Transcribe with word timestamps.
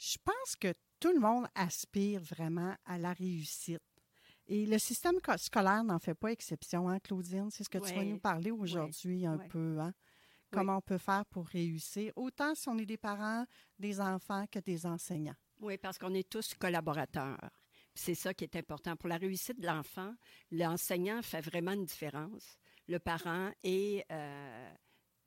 Je 0.00 0.16
pense 0.24 0.56
que 0.56 0.72
tout 0.98 1.12
le 1.12 1.20
monde 1.20 1.46
aspire 1.54 2.20
vraiment 2.22 2.74
à 2.86 2.96
la 2.96 3.12
réussite. 3.12 3.82
Et 4.46 4.64
le 4.66 4.78
système 4.78 5.20
co- 5.20 5.36
scolaire 5.36 5.84
n'en 5.84 5.98
fait 5.98 6.14
pas 6.14 6.32
exception, 6.32 6.88
hein, 6.88 6.98
Claudine? 7.00 7.50
C'est 7.50 7.64
ce 7.64 7.68
que 7.68 7.78
tu 7.78 7.84
vas 7.94 8.04
nous 8.04 8.18
parler 8.18 8.50
aujourd'hui 8.50 9.26
un 9.26 9.36
peu, 9.48 9.78
hein? 9.78 9.92
Comment 10.50 10.78
on 10.78 10.80
peut 10.80 10.98
faire 10.98 11.24
pour 11.26 11.46
réussir, 11.46 12.12
autant 12.16 12.54
si 12.54 12.68
on 12.68 12.78
est 12.78 12.86
des 12.86 12.96
parents, 12.96 13.44
des 13.78 14.00
enfants 14.00 14.46
que 14.50 14.58
des 14.58 14.86
enseignants? 14.86 15.36
Oui, 15.60 15.76
parce 15.76 15.98
qu'on 15.98 16.14
est 16.14 16.28
tous 16.28 16.54
collaborateurs. 16.54 17.38
C'est 17.94 18.14
ça 18.14 18.32
qui 18.32 18.44
est 18.44 18.56
important. 18.56 18.96
Pour 18.96 19.08
la 19.10 19.18
réussite 19.18 19.60
de 19.60 19.66
l'enfant, 19.66 20.14
l'enseignant 20.50 21.20
fait 21.22 21.42
vraiment 21.42 21.72
une 21.72 21.84
différence. 21.84 22.56
Le 22.88 22.98
parent 22.98 23.52
et 23.62 24.02
euh, 24.10 24.72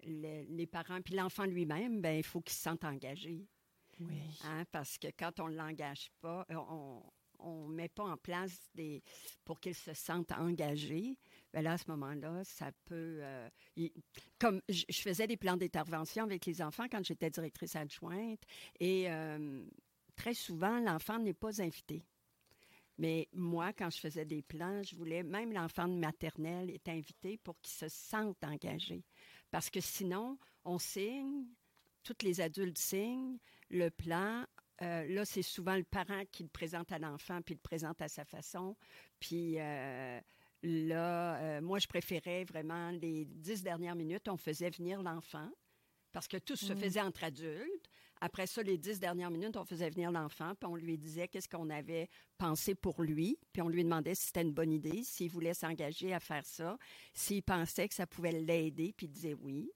le- 0.03 0.43
les 0.49 0.65
parents, 0.67 0.99
puis 1.01 1.13
l'enfant 1.13 1.45
lui-même, 1.45 2.01
ben, 2.01 2.17
il 2.17 2.23
faut 2.23 2.41
qu'il 2.41 2.55
se 2.55 2.63
sente 2.63 2.83
engagé. 2.83 3.47
Oui. 3.99 4.17
hein, 4.43 4.63
parce 4.71 4.97
que 4.97 5.07
quand 5.17 5.39
on 5.39 5.49
ne 5.49 5.55
l'engage 5.55 6.11
pas, 6.21 6.45
euh, 6.51 6.55
on 7.39 7.67
ne 7.67 7.73
met 7.73 7.89
pas 7.89 8.05
en 8.05 8.17
place 8.17 8.57
des 8.73 9.03
pour 9.43 9.59
qu'il 9.59 9.75
se 9.75 9.93
sente 9.93 10.31
engagé, 10.31 11.17
ben 11.51 11.61
là, 11.61 11.73
à 11.73 11.77
ce 11.77 11.89
moment-là, 11.91 12.43
ça 12.43 12.71
peut... 12.85 13.19
euh, 13.21 13.49
comme 14.39 14.61
je 14.69 14.85
faisais 15.01 15.27
des 15.27 15.37
plans 15.37 15.57
d'intervention 15.57 16.23
avec 16.23 16.45
les 16.45 16.61
enfants 16.61 16.87
quand 16.89 17.03
j'étais 17.03 17.29
directrice 17.29 17.75
adjointe, 17.75 18.41
et 18.79 19.11
euh, 19.11 19.63
très 20.15 20.33
souvent, 20.33 20.79
l'enfant 20.79 21.19
n'est 21.19 21.33
pas 21.33 21.61
invité. 21.61 22.03
Mais 22.97 23.27
moi, 23.33 23.73
quand 23.73 23.89
je 23.89 23.97
faisais 23.99 24.25
des 24.25 24.43
plans, 24.43 24.83
je 24.83 24.95
voulais, 24.95 25.23
même 25.23 25.51
l'enfant 25.51 25.87
de 25.87 25.95
maternelle 25.95 26.69
est 26.69 26.87
invité 26.87 27.37
pour 27.37 27.59
qu'il 27.59 27.73
se 27.73 27.89
sente 27.89 28.43
engagé. 28.43 29.03
Parce 29.49 29.69
que 29.69 29.81
sinon, 29.81 30.37
on 30.63 30.77
signe, 30.77 31.45
tous 32.03 32.23
les 32.23 32.39
adultes 32.39 32.77
signent 32.77 33.39
le 33.73 33.89
plan. 33.89 34.45
Euh, 34.81 35.05
là, 35.07 35.25
c'est 35.25 35.41
souvent 35.41 35.75
le 35.75 35.83
parent 35.83 36.23
qui 36.31 36.43
le 36.43 36.49
présente 36.49 36.91
à 36.91 36.99
l'enfant, 36.99 37.41
puis 37.41 37.55
le 37.55 37.61
présente 37.61 38.01
à 38.01 38.07
sa 38.07 38.23
façon. 38.23 38.75
Puis 39.19 39.55
euh, 39.59 40.19
là, 40.61 41.35
euh, 41.35 41.61
moi, 41.61 41.79
je 41.79 41.87
préférais 41.87 42.43
vraiment 42.45 42.91
les 42.91 43.25
dix 43.25 43.63
dernières 43.63 43.95
minutes, 43.95 44.27
on 44.29 44.37
faisait 44.37 44.69
venir 44.69 45.01
l'enfant, 45.01 45.49
parce 46.11 46.27
que 46.27 46.37
tout 46.37 46.55
se 46.55 46.73
faisait 46.75 47.01
entre 47.01 47.23
adultes. 47.23 47.89
Après 48.21 48.47
ça, 48.47 48.63
les 48.63 48.77
dix 48.77 48.99
dernières 48.99 49.31
minutes, 49.31 49.57
on 49.57 49.65
faisait 49.65 49.89
venir 49.89 50.11
l'enfant, 50.11 50.53
puis 50.55 50.69
on 50.69 50.75
lui 50.75 50.97
disait 50.97 51.27
qu'est-ce 51.27 51.49
qu'on 51.49 51.69
avait 51.69 52.09
pensé 52.37 52.73
pour 52.73 53.01
lui, 53.01 53.37
puis 53.51 53.61
on 53.61 53.67
lui 53.67 53.83
demandait 53.83 54.15
si 54.15 54.27
c'était 54.27 54.43
une 54.43 54.53
bonne 54.53 54.71
idée, 54.71 55.03
s'il 55.03 55.29
voulait 55.29 55.53
s'engager 55.53 56.13
à 56.13 56.21
faire 56.21 56.45
ça, 56.45 56.77
s'il 57.13 57.43
pensait 57.43 57.89
que 57.89 57.95
ça 57.95 58.07
pouvait 58.07 58.31
l'aider, 58.31 58.93
puis 58.95 59.07
il 59.07 59.09
disait 59.09 59.33
oui. 59.33 59.69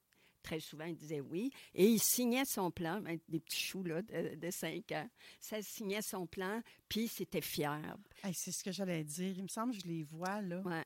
Très 0.47 0.62
souvent, 0.62 0.85
il 0.85 0.96
disait 0.96 1.19
oui. 1.19 1.52
Et 1.74 1.88
il 1.88 2.00
signait 2.00 2.46
son 2.46 2.72
plan, 2.72 3.02
ben, 3.02 3.19
des 3.28 3.41
petits 3.41 3.59
choux 3.59 3.84
là, 3.84 4.02
de, 4.02 4.35
de 4.35 4.50
5 4.50 4.90
ans. 4.94 5.09
Ça 5.41 5.62
signait 5.62 6.02
son 6.02 6.25
plan, 6.25 6.62
puis 6.88 7.09
c'était 7.09 7.41
fier. 7.41 7.97
Hey, 8.24 8.34
c'est 8.34 8.53
ce 8.53 8.63
que 8.63 8.72
j'allais 8.72 9.03
dire. 9.03 9.34
Il 9.36 9.44
me 9.44 9.50
semble 9.50 9.74
que 9.74 9.81
je 9.81 9.88
les 9.88 10.03
vois, 10.03 10.41
là. 10.41 10.62
Ouais. 10.62 10.86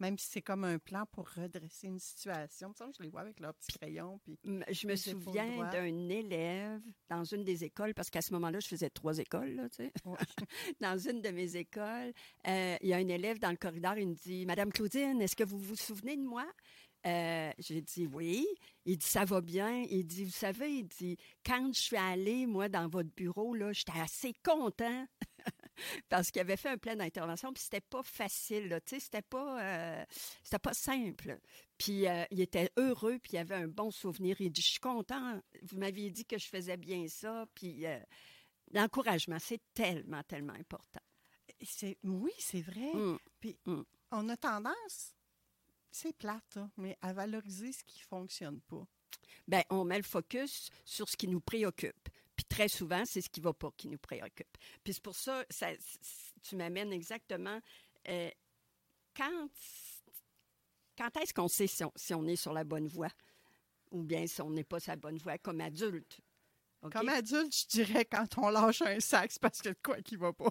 Même 0.00 0.16
si 0.16 0.28
c'est 0.30 0.40
comme 0.40 0.64
un 0.64 0.78
plan 0.78 1.04
pour 1.12 1.28
redresser 1.28 1.88
une 1.88 1.98
situation. 1.98 2.68
Il 2.68 2.70
me 2.70 2.74
semble 2.74 2.92
que 2.92 2.96
je 3.00 3.02
les 3.02 3.10
vois 3.10 3.20
avec 3.20 3.38
leur 3.38 3.52
petit 3.54 3.78
crayon. 3.78 4.18
Puis... 4.24 4.38
Je 4.70 4.86
me 4.86 4.96
souviens 4.96 5.70
d'un 5.70 6.08
élève 6.08 6.80
dans 7.10 7.22
une 7.22 7.44
des 7.44 7.64
écoles, 7.64 7.92
parce 7.92 8.08
qu'à 8.08 8.22
ce 8.22 8.32
moment-là, 8.32 8.60
je 8.60 8.68
faisais 8.68 8.88
trois 8.88 9.18
écoles, 9.18 9.56
là, 9.56 9.68
tu 9.68 9.76
sais. 9.76 9.92
Ouais. 10.06 10.16
dans 10.80 10.96
une 10.96 11.20
de 11.20 11.28
mes 11.28 11.54
écoles, 11.54 12.14
euh, 12.46 12.76
il 12.80 12.88
y 12.88 12.94
a 12.94 12.96
un 12.96 13.08
élève 13.08 13.38
dans 13.38 13.50
le 13.50 13.58
corridor, 13.58 13.98
il 13.98 14.08
me 14.08 14.14
dit 14.14 14.46
Madame 14.46 14.72
Claudine, 14.72 15.20
est-ce 15.20 15.36
que 15.36 15.44
vous 15.44 15.58
vous 15.58 15.76
souvenez 15.76 16.16
de 16.16 16.24
moi? 16.24 16.46
Euh, 17.06 17.50
J'ai 17.58 17.80
dit 17.80 18.06
oui. 18.06 18.46
Il 18.84 18.96
dit 18.98 19.06
ça 19.06 19.24
va 19.24 19.40
bien. 19.40 19.84
Il 19.90 20.06
dit 20.06 20.24
vous 20.24 20.30
savez, 20.30 20.70
il 20.78 20.84
dit 20.86 21.16
quand 21.44 21.72
je 21.74 21.80
suis 21.80 21.96
allée 21.96 22.46
moi 22.46 22.68
dans 22.68 22.88
votre 22.88 23.10
bureau 23.10 23.54
là, 23.54 23.72
j'étais 23.72 23.98
assez 23.98 24.32
content 24.44 25.06
parce 26.08 26.30
qu'il 26.30 26.40
avait 26.40 26.56
fait 26.56 26.68
un 26.70 26.78
plan 26.78 26.94
d'intervention 26.96 27.52
puis 27.52 27.62
c'était 27.62 27.80
pas 27.80 28.02
facile 28.02 28.68
là, 28.68 28.80
tu 28.80 28.94
sais, 28.94 29.00
c'était 29.00 29.22
pas 29.22 29.60
euh, 29.62 30.04
c'était 30.42 30.58
pas 30.58 30.74
simple. 30.74 31.38
Puis 31.78 32.06
euh, 32.06 32.24
il 32.30 32.40
était 32.40 32.70
heureux 32.76 33.18
puis 33.18 33.32
il 33.34 33.38
avait 33.38 33.54
un 33.56 33.68
bon 33.68 33.90
souvenir. 33.90 34.40
Il 34.40 34.50
dit 34.52 34.62
je 34.62 34.70
suis 34.70 34.80
content. 34.80 35.40
Vous 35.62 35.78
m'aviez 35.78 36.10
dit 36.10 36.24
que 36.24 36.38
je 36.38 36.46
faisais 36.46 36.76
bien 36.76 37.06
ça 37.08 37.46
puis 37.54 37.84
euh, 37.86 37.98
l'encouragement 38.72 39.38
c'est 39.40 39.60
tellement 39.74 40.22
tellement 40.22 40.54
important. 40.54 41.00
C'est- 41.64 41.98
Oui, 42.04 42.32
c'est 42.38 42.62
vrai. 42.62 42.92
Mm. 42.94 43.18
Puis 43.40 43.56
Mm. 43.66 43.82
on 44.12 44.28
a 44.28 44.36
tendance, 44.36 45.14
c'est 45.92 46.16
plate, 46.16 46.56
hein, 46.56 46.70
mais 46.76 46.96
à 47.02 47.12
valoriser 47.12 47.72
ce 47.72 47.84
qui 47.84 48.00
ne 48.00 48.06
fonctionne 48.06 48.60
pas. 48.62 48.86
ben, 49.46 49.62
on 49.70 49.84
met 49.84 49.98
le 49.98 50.02
focus 50.02 50.70
sur 50.84 51.08
ce 51.08 51.16
qui 51.16 51.28
nous 51.28 51.40
préoccupe. 51.40 52.08
Puis 52.36 52.44
très 52.48 52.68
souvent, 52.68 53.04
c'est 53.04 53.20
ce 53.20 53.28
qui 53.28 53.40
ne 53.40 53.44
va 53.44 53.52
pas 53.52 53.70
qui 53.76 53.88
nous 53.88 53.98
préoccupe. 53.98 54.56
Puis 54.82 54.94
c'est 54.94 55.02
pour 55.02 55.16
ça, 55.16 55.44
tu 56.42 56.56
m'amènes 56.56 56.92
exactement 56.92 57.60
euh, 58.08 58.30
quand, 59.14 59.48
quand 60.96 61.16
est-ce 61.18 61.34
qu'on 61.34 61.48
sait 61.48 61.66
si 61.66 61.84
on, 61.84 61.92
si 61.94 62.14
on 62.14 62.26
est 62.26 62.36
sur 62.36 62.52
la 62.52 62.64
bonne 62.64 62.88
voie 62.88 63.10
ou 63.90 64.02
bien 64.02 64.26
si 64.26 64.40
on 64.40 64.50
n'est 64.50 64.64
pas 64.64 64.80
sur 64.80 64.92
la 64.92 64.96
bonne 64.96 65.18
voie 65.18 65.38
comme 65.38 65.60
adulte? 65.60 66.20
Comme 66.90 67.10
adulte, 67.10 67.54
je 67.54 67.66
dirais 67.68 68.04
quand 68.04 68.38
on 68.38 68.48
lâche 68.48 68.82
un 68.82 68.98
sac, 68.98 69.30
c'est 69.30 69.40
parce 69.40 69.58
qu'il 69.58 69.68
y 69.68 69.70
a 69.70 69.74
de 69.74 69.80
quoi 69.82 70.00
qui 70.02 70.16
va 70.16 70.32
pas. 70.32 70.50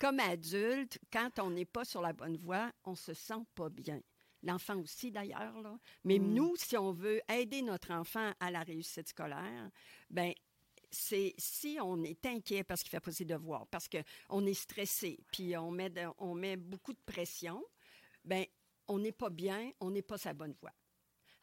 comme 0.00 0.18
adulte, 0.18 0.98
quand 1.12 1.38
on 1.38 1.50
n'est 1.50 1.64
pas 1.64 1.84
sur 1.84 2.00
la 2.00 2.12
bonne 2.12 2.36
voie, 2.36 2.72
on 2.84 2.96
se 2.96 3.14
sent 3.14 3.44
pas 3.54 3.68
bien. 3.68 4.00
L'enfant 4.42 4.76
aussi, 4.80 5.10
d'ailleurs. 5.12 5.60
là. 5.62 5.78
Mais 6.04 6.18
Mm. 6.18 6.34
nous, 6.34 6.56
si 6.56 6.76
on 6.76 6.92
veut 6.92 7.20
aider 7.30 7.62
notre 7.62 7.92
enfant 7.92 8.32
à 8.40 8.50
la 8.50 8.62
réussite 8.62 9.08
scolaire, 9.08 9.70
ben 10.10 10.32
c'est 10.90 11.34
si 11.38 11.78
on 11.80 12.02
est 12.02 12.26
inquiet 12.26 12.64
parce 12.64 12.82
qu'il 12.82 12.90
fait 12.90 13.00
pas 13.00 13.12
ses 13.12 13.24
devoirs, 13.24 13.66
parce 13.68 13.88
qu'on 13.88 14.44
est 14.46 14.54
stressé, 14.54 15.18
puis 15.32 15.56
on 15.56 15.70
met, 15.70 15.90
de- 15.90 16.08
on 16.18 16.34
met 16.34 16.56
beaucoup 16.56 16.92
de 16.92 17.00
pression, 17.06 17.64
ben 18.24 18.44
on 18.88 18.98
n'est 18.98 19.12
pas 19.12 19.30
bien, 19.30 19.70
on 19.80 19.90
n'est 19.90 20.02
pas 20.02 20.18
sa 20.18 20.34
bonne 20.34 20.54
voie. 20.60 20.72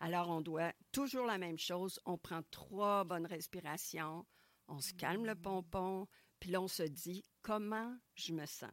Alors, 0.01 0.29
on 0.29 0.41
doit 0.41 0.71
toujours 0.91 1.25
la 1.25 1.37
même 1.37 1.57
chose. 1.57 1.99
On 2.05 2.17
prend 2.17 2.41
trois 2.51 3.03
bonnes 3.05 3.25
respirations, 3.25 4.25
on 4.67 4.79
se 4.81 4.93
calme 4.93 5.25
le 5.25 5.35
pompon, 5.35 6.07
puis 6.39 6.51
là, 6.51 6.61
on 6.61 6.67
se 6.67 6.83
dit 6.83 7.23
comment 7.41 7.97
je 8.15 8.33
me 8.33 8.45
sens? 8.45 8.71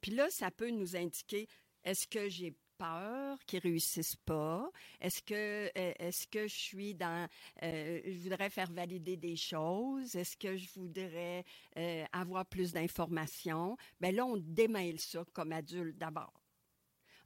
Puis 0.00 0.10
là, 0.12 0.28
ça 0.30 0.50
peut 0.50 0.70
nous 0.70 0.96
indiquer 0.96 1.46
est-ce 1.84 2.06
que 2.06 2.28
j'ai 2.28 2.54
peur 2.78 3.38
qu'ils 3.46 3.60
réussissent 3.60 4.16
pas? 4.16 4.70
Est-ce 5.00 5.22
que 5.22 5.66
euh, 5.76 5.92
est-ce 5.98 6.26
que 6.26 6.46
je 6.46 6.54
suis 6.54 6.94
dans 6.94 7.28
euh, 7.62 8.00
je 8.04 8.18
voudrais 8.18 8.50
faire 8.50 8.70
valider 8.70 9.16
des 9.16 9.36
choses? 9.36 10.14
Est-ce 10.16 10.36
que 10.36 10.56
je 10.56 10.68
voudrais 10.74 11.44
euh, 11.76 12.04
avoir 12.12 12.46
plus 12.46 12.72
d'informations? 12.72 13.76
Ben 14.00 14.14
là, 14.14 14.24
on 14.26 14.36
démêle 14.36 15.00
ça 15.00 15.24
comme 15.32 15.52
adulte 15.52 15.96
d'abord. 15.98 16.32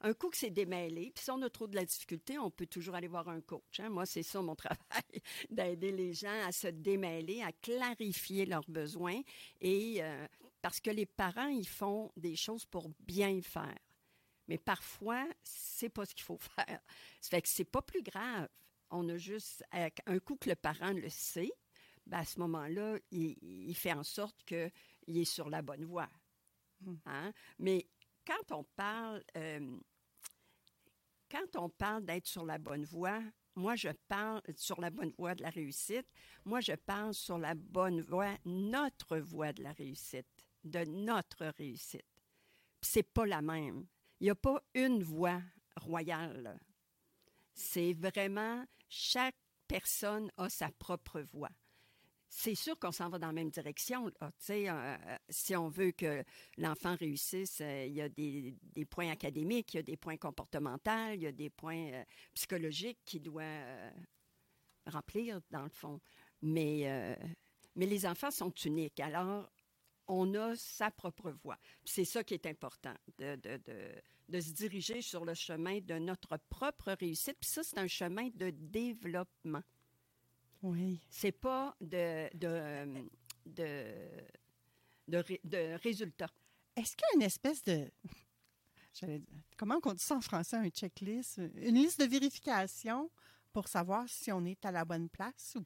Un 0.03 0.13
coup 0.13 0.29
que 0.29 0.37
c'est 0.37 0.49
démêlé, 0.49 1.11
puis 1.13 1.23
si 1.23 1.29
on 1.29 1.41
a 1.43 1.49
trop 1.49 1.67
de 1.67 1.75
la 1.75 1.85
difficulté, 1.85 2.39
on 2.39 2.49
peut 2.49 2.65
toujours 2.65 2.95
aller 2.95 3.07
voir 3.07 3.29
un 3.29 3.39
coach. 3.39 3.79
hein? 3.79 3.89
Moi, 3.89 4.07
c'est 4.07 4.23
ça 4.23 4.41
mon 4.41 4.55
travail, 4.55 4.77
d'aider 5.51 5.91
les 5.91 6.13
gens 6.13 6.41
à 6.43 6.51
se 6.51 6.67
démêler, 6.67 7.43
à 7.43 7.51
clarifier 7.51 8.47
leurs 8.47 8.67
besoins. 8.67 9.21
Et 9.59 10.03
euh, 10.03 10.27
parce 10.61 10.79
que 10.79 10.89
les 10.89 11.05
parents, 11.05 11.49
ils 11.49 11.67
font 11.67 12.11
des 12.17 12.35
choses 12.35 12.65
pour 12.65 12.89
bien 12.99 13.41
faire. 13.43 13.77
Mais 14.47 14.57
parfois, 14.57 15.27
c'est 15.43 15.89
pas 15.89 16.05
ce 16.05 16.13
qu'il 16.13 16.23
faut 16.23 16.37
faire. 16.55 16.79
Ça 17.19 17.29
fait 17.29 17.41
que 17.41 17.47
c'est 17.47 17.65
pas 17.65 17.81
plus 17.81 18.03
grave. 18.03 18.49
on 18.89 19.07
a 19.09 19.17
juste, 19.17 19.63
un 19.71 20.19
coup 20.19 20.35
que 20.35 20.49
le 20.49 20.55
parent 20.55 20.91
le 20.91 21.09
sait, 21.09 21.51
ben 22.05 22.19
à 22.19 22.25
ce 22.25 22.39
moment-là, 22.39 22.97
il, 23.11 23.37
il, 23.41 23.75
fait 23.75 23.93
en 23.93 24.03
sorte 24.03 24.43
qu'il 24.43 25.17
est 25.17 25.25
sur 25.25 25.49
la 25.49 25.61
bonne 25.61 25.85
voie. 25.85 26.09
Hmm. 26.81 26.95
Hein? 27.05 27.31
Mais 27.59 27.87
quand 28.25 28.51
on 28.57 28.63
parle, 28.63 29.23
euh, 29.37 29.79
quand 31.29 31.55
on 31.55 31.69
parle 31.69 32.05
d'être 32.05 32.27
sur 32.27 32.45
la 32.45 32.57
bonne 32.57 32.85
voie, 32.85 33.21
moi, 33.55 33.75
je 33.75 33.89
parle 34.07 34.41
sur 34.55 34.79
la 34.79 34.89
bonne 34.89 35.11
voie 35.17 35.35
de 35.35 35.43
la 35.43 35.49
réussite. 35.49 36.07
Moi, 36.45 36.61
je 36.61 36.73
parle 36.73 37.13
sur 37.13 37.37
la 37.37 37.53
bonne 37.53 38.01
voie, 38.01 38.33
notre 38.45 39.17
voie 39.17 39.51
de 39.51 39.61
la 39.63 39.73
réussite, 39.73 40.27
de 40.63 40.85
notre 40.85 41.45
réussite. 41.57 42.05
C'est 42.81 43.03
pas 43.03 43.25
la 43.25 43.41
même. 43.41 43.85
Il 44.21 44.25
n'y 44.25 44.29
a 44.29 44.35
pas 44.35 44.63
une 44.73 45.03
voie 45.03 45.41
royale. 45.75 46.57
C'est 47.53 47.91
vraiment 47.93 48.63
chaque 48.87 49.35
personne 49.67 50.31
a 50.37 50.49
sa 50.49 50.69
propre 50.79 51.21
voie 51.33 51.51
c'est 52.33 52.55
sûr 52.55 52.79
qu'on 52.79 52.93
s'en 52.93 53.09
va 53.09 53.19
dans 53.19 53.27
la 53.27 53.33
même 53.33 53.51
direction. 53.51 54.09
Euh, 54.23 54.29
euh, 54.49 55.17
si 55.29 55.55
on 55.55 55.67
veut 55.67 55.91
que 55.91 56.23
l'enfant 56.57 56.95
réussisse, 56.95 57.59
euh, 57.59 57.85
il 57.85 57.93
y 57.93 58.01
a 58.01 58.07
des, 58.07 58.55
points 58.89 59.09
académiques, 59.11 59.73
il 59.73 59.77
y 59.77 59.79
a 59.81 59.83
des 59.83 59.97
points 59.97 60.15
comportementaux, 60.15 61.13
il 61.13 61.21
y 61.21 61.27
a 61.27 61.31
des 61.33 61.49
points 61.49 62.03
psychologiques 62.33 62.99
qu'il 63.03 63.21
doit 63.21 63.43
remplir, 64.87 65.41
dans 65.51 65.63
le 65.63 65.69
fond. 65.69 65.99
Mais, 66.41 67.17
mais 67.75 67.85
les 67.85 68.05
enfants 68.05 68.31
sont 68.31 68.51
uniques. 68.51 68.99
Alors, 69.01 69.51
on 70.11 70.33
a 70.35 70.55
sa 70.57 70.91
propre 70.91 71.31
voie. 71.31 71.57
C'est 71.85 72.05
ça 72.05 72.23
qui 72.23 72.33
est 72.33 72.45
important, 72.45 72.93
de, 73.17 73.35
de, 74.27 74.39
se 74.39 74.51
diriger 74.51 75.01
sur 75.01 75.23
le 75.23 75.33
chemin 75.33 75.79
de 75.79 75.97
notre 75.99 76.37
propre 76.49 76.91
réussite. 76.99 77.37
Puis 77.39 77.49
ça, 77.49 77.63
c'est 77.63 77.77
un 77.77 77.87
chemin 77.87 78.29
de 78.35 78.49
développement. 78.49 79.63
Oui. 80.61 81.01
C'est 81.09 81.31
pas 81.31 81.75
de, 81.79 82.29
de, 82.35 83.07
de, 83.45 85.23
de, 85.43 85.77
résultats. 85.81 86.29
Est-ce 86.75 86.95
qu'il 86.95 87.05
y 87.09 87.13
a 87.13 87.15
une 87.15 87.23
espèce 87.23 87.63
de. 87.63 87.89
Comment 89.57 89.79
on 89.85 89.93
dit 89.93 90.03
ça 90.03 90.15
en 90.15 90.21
français, 90.21 90.57
un 90.57 90.69
checklist? 90.69 91.37
Une 91.55 91.75
liste 91.75 92.01
de 92.01 92.05
vérification 92.05 93.09
pour 93.53 93.69
savoir 93.69 94.07
si 94.09 94.31
on 94.31 94.43
est 94.43 94.63
à 94.65 94.71
la 94.71 94.83
bonne 94.83 95.07
place 95.07 95.55
ou 95.57 95.65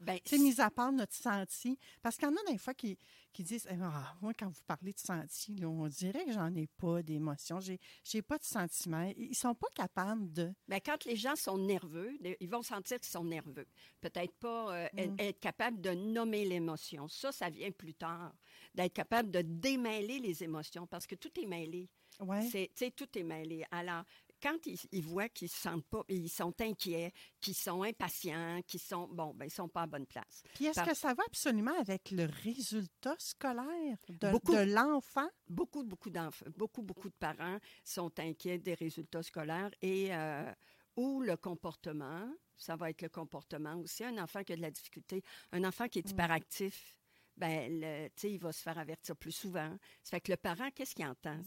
ben, 0.00 0.18
c'est 0.24 0.38
mis 0.38 0.60
à 0.60 0.70
part 0.70 0.92
notre 0.92 1.14
senti. 1.14 1.78
Parce 2.02 2.16
qu'il 2.16 2.28
y 2.28 2.30
en 2.30 2.36
a 2.36 2.52
des 2.52 2.58
fois 2.58 2.74
qui, 2.74 2.98
qui 3.32 3.42
disent 3.42 3.66
eh, 3.70 3.76
ah, 3.82 4.14
Moi, 4.20 4.32
quand 4.38 4.48
vous 4.48 4.62
parlez 4.66 4.92
de 4.92 4.98
senti, 4.98 5.64
on 5.64 5.86
dirait 5.88 6.24
que 6.24 6.32
j'en 6.32 6.54
ai 6.54 6.66
pas 6.66 7.02
d'émotion, 7.02 7.60
j'ai, 7.60 7.78
j'ai 8.04 8.22
pas 8.22 8.38
de 8.38 8.44
sentiments. 8.44 9.10
Ils 9.16 9.34
sont 9.34 9.54
pas 9.54 9.68
capables 9.74 10.32
de. 10.32 10.52
Bien, 10.68 10.80
quand 10.80 11.04
les 11.04 11.16
gens 11.16 11.36
sont 11.36 11.58
nerveux, 11.58 12.12
ils 12.40 12.50
vont 12.50 12.62
sentir 12.62 12.98
qu'ils 12.98 13.10
sont 13.10 13.24
nerveux. 13.24 13.66
Peut-être 14.00 14.34
pas 14.34 14.74
euh, 14.74 14.88
mm. 14.92 15.16
être 15.18 15.40
capable 15.40 15.80
de 15.80 15.90
nommer 15.90 16.44
l'émotion. 16.44 17.08
Ça, 17.08 17.32
ça 17.32 17.50
vient 17.50 17.70
plus 17.70 17.94
tard. 17.94 18.34
D'être 18.74 18.92
capable 18.92 19.30
de 19.30 19.42
démêler 19.42 20.18
les 20.18 20.42
émotions 20.42 20.86
parce 20.86 21.06
que 21.06 21.14
tout 21.14 21.30
est 21.40 21.46
mêlé. 21.46 21.88
Ouais. 22.20 22.42
C'est, 22.50 22.94
tout 22.94 23.18
est 23.18 23.22
mêlé. 23.22 23.64
Alors, 23.70 24.04
quand 24.42 24.58
ils, 24.66 25.02
voient 25.02 25.28
qu'ils 25.28 25.48
se 25.48 25.60
sentent 25.60 25.86
pas, 25.86 26.02
ils 26.08 26.28
sont 26.28 26.52
inquiets, 26.60 27.12
qu'ils 27.40 27.54
sont 27.54 27.82
impatients, 27.82 28.60
qu'ils 28.66 28.80
sont, 28.80 29.08
bon, 29.12 29.32
ben, 29.34 29.46
ils 29.46 29.50
sont 29.50 29.68
pas 29.68 29.82
à 29.82 29.86
bonne 29.86 30.06
place. 30.06 30.42
Puis 30.54 30.66
est-ce 30.66 30.82
que 30.82 30.94
ça 30.94 31.14
va 31.14 31.22
absolument 31.26 31.78
avec 31.78 32.10
le 32.10 32.28
résultat 32.42 33.14
scolaire 33.18 33.96
de, 34.08 34.74
l'enfant? 34.74 35.28
Beaucoup, 35.48 35.84
beaucoup 35.84 36.10
d'enfants, 36.10 36.46
beaucoup, 36.56 36.82
beaucoup 36.82 37.08
de 37.08 37.14
parents 37.14 37.58
sont 37.84 38.12
inquiets 38.18 38.58
des 38.58 38.74
résultats 38.74 39.22
scolaires 39.22 39.70
et 39.80 40.14
euh, 40.14 40.52
ou 40.96 41.22
le 41.22 41.36
comportement. 41.36 42.28
Ça 42.56 42.76
va 42.76 42.90
être 42.90 43.02
le 43.02 43.08
comportement 43.08 43.76
aussi. 43.76 44.04
Un 44.04 44.18
enfant 44.18 44.42
qui 44.44 44.52
a 44.52 44.56
de 44.56 44.62
la 44.62 44.70
difficulté, 44.70 45.22
un 45.52 45.64
enfant 45.64 45.88
qui 45.88 46.00
est 46.00 46.06
mm. 46.06 46.10
hyperactif, 46.10 47.01
ben, 47.36 47.80
le, 47.80 48.08
il 48.28 48.38
va 48.38 48.52
se 48.52 48.62
faire 48.62 48.78
avertir 48.78 49.16
plus 49.16 49.32
souvent. 49.32 49.76
Ça 50.02 50.10
fait 50.16 50.20
que 50.20 50.32
le 50.32 50.36
parent, 50.36 50.70
qu'est-ce 50.74 50.94
qu'il 50.94 51.06
entend? 51.06 51.38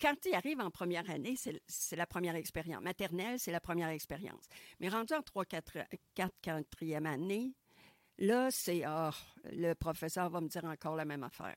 quand 0.00 0.14
il 0.24 0.34
arrive 0.34 0.60
en 0.60 0.70
première 0.70 1.08
année, 1.10 1.36
c'est 1.66 1.96
la 1.96 2.06
première 2.06 2.36
expérience. 2.36 2.82
Maternelle, 2.82 3.38
c'est 3.38 3.52
la 3.52 3.60
première 3.60 3.88
expérience. 3.88 4.44
Mais 4.80 4.88
rendu 4.88 5.14
en 5.14 5.22
3, 5.22 5.44
4, 5.44 5.78
4 6.14 6.34
4e 6.42 7.06
année, 7.06 7.54
là, 8.18 8.50
c'est, 8.50 8.84
oh, 8.86 9.10
le 9.52 9.74
professeur 9.74 10.30
va 10.30 10.40
me 10.40 10.48
dire 10.48 10.64
encore 10.64 10.96
la 10.96 11.04
même 11.04 11.22
affaire. 11.22 11.56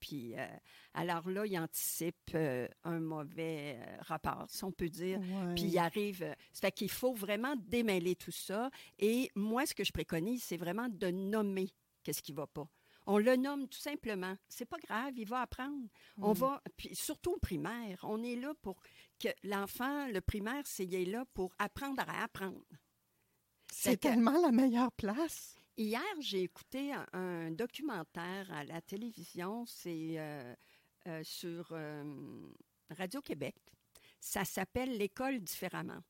Puis, 0.00 0.34
euh, 0.36 0.46
alors 0.94 1.28
là, 1.28 1.46
il 1.46 1.58
anticipe 1.58 2.32
euh, 2.34 2.68
un 2.84 3.00
mauvais 3.00 3.78
euh, 3.78 3.96
rapport, 4.00 4.46
si 4.48 4.64
on 4.64 4.72
peut 4.72 4.88
dire. 4.88 5.20
Puis 5.54 5.64
il 5.64 5.78
arrive. 5.78 6.34
ça 6.52 6.68
fait 6.68 6.72
qu'il 6.72 6.90
faut 6.90 7.14
vraiment 7.14 7.54
démêler 7.56 8.16
tout 8.16 8.32
ça. 8.32 8.70
Et 8.98 9.30
moi, 9.34 9.66
ce 9.66 9.74
que 9.74 9.84
je 9.84 9.92
préconise, 9.92 10.42
c'est 10.42 10.56
vraiment 10.56 10.88
de 10.88 11.10
nommer 11.10 11.70
qu'est-ce 12.02 12.22
qui 12.22 12.32
ne 12.32 12.38
va 12.38 12.46
pas. 12.46 12.68
On 13.06 13.18
le 13.18 13.36
nomme 13.36 13.68
tout 13.68 13.78
simplement. 13.78 14.36
C'est 14.48 14.64
pas 14.64 14.78
grave, 14.78 15.12
il 15.16 15.26
va 15.28 15.42
apprendre. 15.42 15.88
On 16.18 16.32
mm. 16.32 16.38
va, 16.38 16.62
puis 16.76 16.94
surtout 16.94 17.32
au 17.34 17.38
primaire, 17.38 18.00
on 18.02 18.22
est 18.22 18.36
là 18.36 18.52
pour 18.62 18.82
que 19.18 19.28
l'enfant, 19.44 20.08
le 20.08 20.20
primaire, 20.20 20.62
c'est 20.66 20.84
est 20.92 21.04
là 21.04 21.24
pour 21.32 21.54
apprendre 21.58 22.02
à 22.06 22.24
apprendre. 22.24 22.64
C'est 23.72 23.98
tellement 23.98 24.40
la 24.40 24.52
meilleure 24.52 24.92
place. 24.92 25.56
Hier, 25.76 26.02
j'ai 26.20 26.42
écouté 26.42 26.94
un, 27.12 27.50
documentaire 27.50 28.50
à 28.50 28.64
la 28.64 28.80
télévision, 28.80 29.66
c'est 29.66 30.18
euh, 30.18 30.54
euh, 31.06 31.22
sur 31.22 31.68
euh, 31.72 32.48
Radio-Québec. 32.90 33.56
Ça 34.18 34.44
s'appelle 34.44 34.96
L'école 34.96 35.40
différemment. 35.40 36.02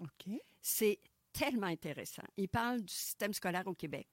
OK. 0.00 0.32
C'est 0.60 0.98
tellement 1.32 1.68
intéressant. 1.68 2.24
Il 2.36 2.48
parle 2.48 2.82
du 2.82 2.92
système 2.92 3.32
scolaire 3.32 3.66
au 3.66 3.74
Québec. 3.74 4.08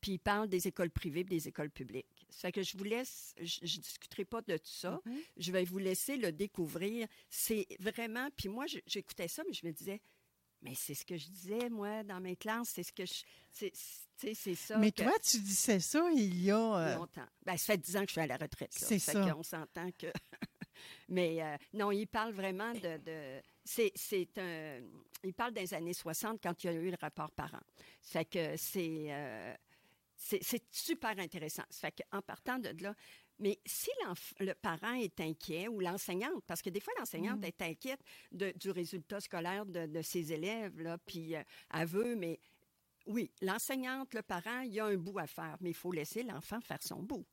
Puis 0.00 0.12
il 0.12 0.18
parle 0.18 0.48
des 0.48 0.66
écoles 0.66 0.90
privées 0.90 1.20
et 1.20 1.24
des 1.24 1.48
écoles 1.48 1.70
publiques. 1.70 2.26
Ça 2.30 2.48
fait 2.48 2.52
que 2.52 2.62
je 2.62 2.76
vous 2.76 2.84
laisse, 2.84 3.34
je 3.40 3.60
ne 3.62 3.82
discuterai 3.82 4.24
pas 4.24 4.40
de 4.40 4.56
tout 4.56 4.64
ça. 4.64 5.00
Mm-hmm. 5.04 5.18
Je 5.36 5.52
vais 5.52 5.64
vous 5.64 5.78
laisser 5.78 6.16
le 6.16 6.32
découvrir. 6.32 7.06
C'est 7.28 7.66
vraiment, 7.78 8.28
puis 8.36 8.48
moi, 8.48 8.64
j'écoutais 8.86 9.28
ça, 9.28 9.42
mais 9.46 9.52
je 9.52 9.66
me 9.66 9.72
disais, 9.72 10.00
mais 10.62 10.74
c'est 10.74 10.94
ce 10.94 11.04
que 11.04 11.16
je 11.16 11.28
disais, 11.28 11.70
moi, 11.70 12.02
dans 12.02 12.20
mes 12.20 12.36
classes, 12.36 12.70
c'est 12.74 12.82
ce 12.82 12.92
que 12.92 13.04
je. 13.06 13.70
C'est 14.22 14.54
ça. 14.54 14.76
Mais 14.76 14.90
toi, 14.90 15.12
tu 15.22 15.38
disais 15.40 15.80
ça 15.80 16.10
il 16.14 16.42
y 16.42 16.50
a. 16.50 16.58
Euh, 16.58 16.96
longtemps. 16.96 17.26
Ben, 17.44 17.56
ça 17.56 17.72
fait 17.72 17.78
dix 17.78 17.96
ans 17.96 18.00
que 18.00 18.08
je 18.08 18.12
suis 18.12 18.20
à 18.20 18.26
la 18.26 18.36
retraite. 18.36 18.72
C'est 18.72 18.98
ça. 18.98 19.34
On 19.36 19.42
s'entend 19.42 19.90
que. 19.98 20.08
mais 21.08 21.42
euh, 21.42 21.56
non, 21.72 21.90
il 21.90 22.06
parle 22.06 22.32
vraiment 22.32 22.72
de. 22.74 22.98
de... 22.98 23.40
C'est 23.64 24.38
un. 24.38 24.80
Il 25.24 25.34
parle 25.34 25.52
des 25.52 25.72
années 25.72 25.94
60 25.94 26.40
quand 26.42 26.64
il 26.64 26.66
y 26.66 26.70
a 26.70 26.72
eu 26.74 26.90
le 26.90 26.96
rapport 27.00 27.30
parent. 27.30 27.60
C'est 28.02 28.26
que 28.26 28.56
c'est. 28.56 29.06
Euh, 29.08 29.54
c'est 30.20 30.62
super 30.70 31.18
intéressant. 31.18 31.62
Ça 31.70 31.88
fait 31.88 32.02
qu'en 32.10 32.20
partant 32.20 32.58
de 32.58 32.70
là, 32.82 32.94
mais 33.38 33.58
si 33.64 33.90
le 34.38 34.52
parent 34.52 34.92
est 34.92 35.18
inquiet 35.20 35.66
ou 35.66 35.80
l'enseignante, 35.80 36.44
parce 36.46 36.60
que 36.60 36.68
des 36.68 36.80
fois 36.80 36.92
l'enseignante 36.98 37.40
mm. 37.40 37.44
est 37.44 37.62
inquiète 37.62 38.00
du 38.30 38.70
résultat 38.70 39.20
scolaire 39.20 39.64
de, 39.64 40.02
ses 40.02 40.32
élèves, 40.32 40.78
là, 40.78 40.98
puis 40.98 41.34
euh, 41.34 41.42
elle 41.72 41.86
veut, 41.86 42.16
mais 42.16 42.38
oui, 43.06 43.30
l'enseignante, 43.40 44.12
le 44.12 44.22
parent, 44.22 44.60
il 44.60 44.74
y 44.74 44.80
a 44.80 44.86
un 44.86 44.96
bout 44.96 45.18
à 45.18 45.26
faire, 45.26 45.56
mais 45.60 45.70
il 45.70 45.76
faut 45.76 45.90
laisser 45.90 46.22
l'enfant 46.22 46.60
faire 46.60 46.82
son 46.82 47.02
bout. 47.02 47.26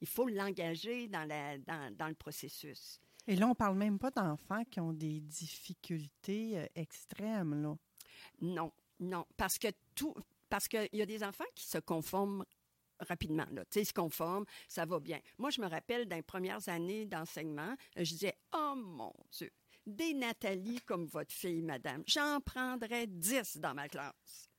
Il 0.00 0.08
faut 0.08 0.26
l'engager 0.26 1.06
dans, 1.08 1.28
dans, 1.28 2.08
le 2.08 2.14
processus. 2.14 2.98
Et 3.26 3.36
là, 3.36 3.46
on 3.46 3.54
parle 3.54 3.76
même 3.76 3.98
pas 3.98 4.10
d'enfants 4.10 4.64
qui 4.64 4.80
ont 4.80 4.92
des 4.92 5.20
difficultés 5.20 6.58
euh, 6.58 6.66
extrêmes, 6.74 7.62
là. 7.62 7.76
Non, 8.40 8.72
non, 9.00 9.26
parce 9.36 9.58
que 9.58 9.68
tout, 9.94 10.14
parce 10.48 10.68
qu'il 10.68 10.88
y 10.92 11.02
a 11.02 11.06
des 11.06 11.22
enfants 11.22 11.44
qui 11.54 11.66
se 11.66 11.78
conforment 11.78 12.44
rapidement. 13.00 13.46
Là. 13.52 13.64
Tu 13.64 13.74
sais, 13.74 13.82
ils 13.82 13.86
se 13.86 13.92
conforment, 13.92 14.44
ça 14.68 14.84
va 14.86 15.00
bien. 15.00 15.20
Moi, 15.38 15.50
je 15.50 15.60
me 15.60 15.66
rappelle 15.66 16.06
dans 16.06 16.16
les 16.16 16.22
premières 16.22 16.68
années 16.68 17.06
d'enseignement, 17.06 17.74
je 17.96 18.02
disais, 18.02 18.34
oh 18.54 18.74
mon 18.76 19.12
Dieu, 19.32 19.50
des 19.86 20.14
Nathalie 20.14 20.80
comme 20.80 21.06
votre 21.06 21.32
fille, 21.32 21.62
madame, 21.62 22.02
j'en 22.06 22.40
prendrais 22.40 23.06
dix 23.06 23.56
dans 23.58 23.74
ma 23.74 23.88
classe. 23.88 24.50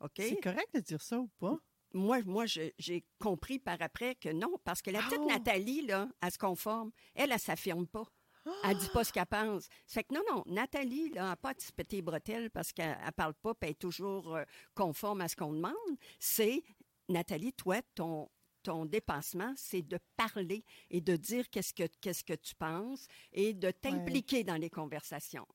OK? 0.00 0.12
C'est 0.16 0.40
correct 0.40 0.68
de 0.74 0.80
dire 0.80 1.02
ça 1.02 1.18
ou 1.18 1.28
pas? 1.38 1.58
Moi, 1.92 2.22
moi 2.22 2.44
j'ai 2.46 3.04
compris 3.18 3.58
par 3.58 3.80
après 3.82 4.14
que 4.14 4.28
non, 4.28 4.56
parce 4.64 4.80
que 4.80 4.90
la 4.90 5.02
petite 5.02 5.18
oh! 5.20 5.26
Nathalie, 5.26 5.82
là, 5.82 6.08
elle 6.22 6.30
se 6.30 6.38
conforme. 6.38 6.92
Elle, 7.14 7.24
elle, 7.24 7.34
ne 7.34 7.38
s'affirme 7.38 7.86
pas. 7.86 8.04
Elle 8.64 8.76
dit 8.76 8.88
pas 8.92 9.04
ce 9.04 9.12
qu'elle 9.12 9.26
pense. 9.26 9.68
Fait 9.86 10.04
que 10.04 10.14
non, 10.14 10.22
non, 10.30 10.42
Nathalie, 10.46 11.10
là, 11.10 11.28
n'a 11.28 11.36
pas 11.36 11.50
à 11.50 11.54
se 11.58 11.72
péter 11.72 12.02
bretelles 12.02 12.50
parce 12.50 12.72
qu'elle 12.72 12.98
ne 13.04 13.10
parle 13.10 13.34
pas 13.34 13.52
et 13.62 13.70
est 13.70 13.78
toujours 13.78 14.34
euh, 14.34 14.44
conforme 14.74 15.20
à 15.20 15.28
ce 15.28 15.36
qu'on 15.36 15.52
demande. 15.52 15.74
C'est, 16.18 16.62
Nathalie, 17.08 17.52
toi, 17.52 17.80
ton, 17.94 18.28
ton 18.62 18.86
dépassement, 18.86 19.52
c'est 19.56 19.82
de 19.82 19.98
parler 20.16 20.64
et 20.90 21.00
de 21.00 21.16
dire 21.16 21.48
qu'est-ce 21.50 21.74
que, 21.74 21.84
qu'est-ce 22.00 22.24
que 22.24 22.34
tu 22.34 22.54
penses 22.54 23.06
et 23.32 23.52
de 23.52 23.70
t'impliquer 23.70 24.44
dans 24.44 24.56
les 24.56 24.70
conversations. 24.70 25.46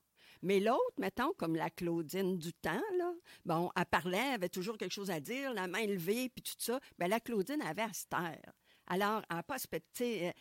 Mais 0.42 0.60
l'autre, 0.60 0.94
mettons, 0.98 1.34
comme 1.34 1.56
la 1.56 1.70
Claudine 1.70 2.38
du 2.38 2.54
temps, 2.54 2.84
là, 2.98 3.14
bon, 3.46 3.72
elle 3.76 3.86
parlait, 3.86 4.18
elle 4.18 4.34
avait 4.36 4.50
toujours 4.50 4.78
quelque 4.78 4.94
chose 4.94 5.10
à 5.10 5.20
dire, 5.20 5.54
la 5.54 5.68
main 5.68 5.86
levée, 5.86 6.30
puis 6.30 6.44
tout 6.44 6.54
ça. 6.60 6.80
Ben, 7.00 7.08
la 7.08 7.20
Claudine 7.20 7.62
avait 7.62 7.84
à 7.84 7.94
se 7.94 8.06
taire. 8.06 8.54
Alors, 8.88 9.24
elle 9.30 9.38
n'a 9.38 9.44
pas 9.44 9.58
se 9.58 9.68
péter. 9.68 10.28
Euh, 10.28 10.32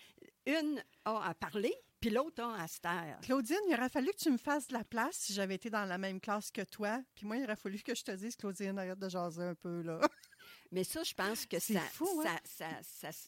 une 0.61 0.83
a 1.07 1.31
à 1.31 1.35
parler, 1.35 1.75
Puis 2.05 2.13
l'autre 2.13 2.43
a 2.43 2.61
Aster. 2.63 3.15
Claudine, 3.23 3.57
il 3.67 3.73
aurait 3.73 3.89
fallu 3.89 4.09
que 4.09 4.19
tu 4.19 4.31
me 4.31 4.37
fasses 4.37 4.69
de 4.69 4.75
la 4.75 4.85
place 4.85 5.15
si 5.17 5.33
j'avais 5.33 5.55
été 5.55 5.71
dans 5.71 5.87
la 5.87 5.97
même 5.97 6.21
classe 6.21 6.51
que 6.51 6.61
toi. 6.61 7.01
Puis 7.15 7.25
moi, 7.25 7.39
il 7.39 7.45
aurait 7.45 7.57
fallu 7.57 7.79
que 7.79 7.95
je 7.95 8.05
te 8.05 8.11
dise, 8.11 8.37
Claudine, 8.37 8.79
arrête 8.79 8.99
de 8.99 9.09
jaser 9.09 9.43
un 9.43 9.55
peu, 9.55 9.81
là. 9.81 9.99
Mais 10.71 10.85
ça, 10.85 11.03
je 11.03 11.15
pense 11.15 11.47
que 11.47 11.59
ça, 11.59 11.79
hein? 11.79 12.41
ça, 12.45 12.69
ça, 12.83 13.11
ça, 13.11 13.19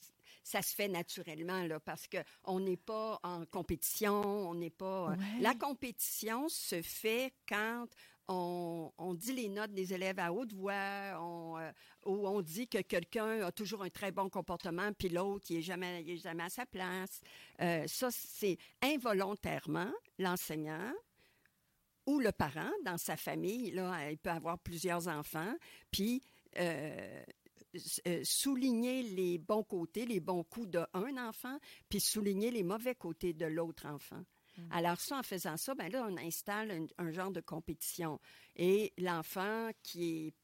se 0.46 0.74
fait 0.74 0.88
naturellement, 0.88 1.62
là, 1.64 1.80
parce 1.80 2.06
qu'on 2.08 2.60
n'est 2.60 2.76
pas 2.76 3.18
en 3.22 3.44
compétition, 3.46 4.22
on 4.22 4.54
n'est 4.54 4.70
pas... 4.70 5.10
Euh, 5.10 5.16
la 5.40 5.54
compétition 5.54 6.48
se 6.48 6.82
fait 6.82 7.32
quand 7.48 7.86
on, 8.28 9.14
dit 9.14 9.32
les 9.32 9.48
notes 9.48 9.72
des 9.72 9.94
élèves 9.94 10.18
à 10.18 10.32
haute 10.32 10.52
voix, 10.52 11.18
on, 11.20 11.58
euh, 11.58 11.70
ou 12.04 12.26
on 12.26 12.40
dit 12.42 12.66
que 12.66 12.78
quelqu'un 12.78 13.42
a 13.42 13.52
toujours 13.52 13.82
un 13.82 13.90
très 13.90 14.10
bon 14.10 14.28
comportement, 14.28 14.92
puis 14.92 15.08
l'autre, 15.08 15.46
il 15.50 15.56
n'est 15.56 15.62
jamais, 15.62 16.16
jamais 16.16 16.44
à 16.44 16.48
sa 16.48 16.66
place. 16.66 17.20
Euh, 17.60 17.84
ça, 17.86 18.08
c'est 18.10 18.58
involontairement 18.82 19.92
l'enseignant 20.18 20.92
ou 22.06 22.20
le 22.20 22.32
parent 22.32 22.70
dans 22.84 22.98
sa 22.98 23.16
famille. 23.16 23.70
Là, 23.72 24.10
il 24.10 24.18
peut 24.18 24.30
avoir 24.30 24.58
plusieurs 24.58 25.08
enfants, 25.08 25.54
puis 25.90 26.22
euh, 26.58 27.22
souligner 28.24 29.02
les 29.02 29.38
bons 29.38 29.62
côtés, 29.62 30.06
les 30.06 30.20
bons 30.20 30.44
coups 30.44 30.68
d'un 30.68 31.16
enfant, 31.28 31.58
puis 31.88 32.00
souligner 32.00 32.50
les 32.50 32.62
mauvais 32.62 32.94
côtés 32.94 33.32
de 33.32 33.46
l'autre 33.46 33.86
enfant. 33.86 34.22
Mm. 34.56 34.72
Alors 34.72 35.00
ça, 35.00 35.18
en 35.18 35.22
faisant 35.22 35.56
ça, 35.56 35.74
ben 35.74 35.90
là, 35.90 36.06
on 36.08 36.16
installe 36.16 36.86
un, 36.98 37.10
genre 37.10 37.30
de 37.30 37.40
compétition. 37.40 38.20
Et 38.54 38.92
l'enfant 38.98 39.70
qui 39.82 40.26
est 40.26 40.34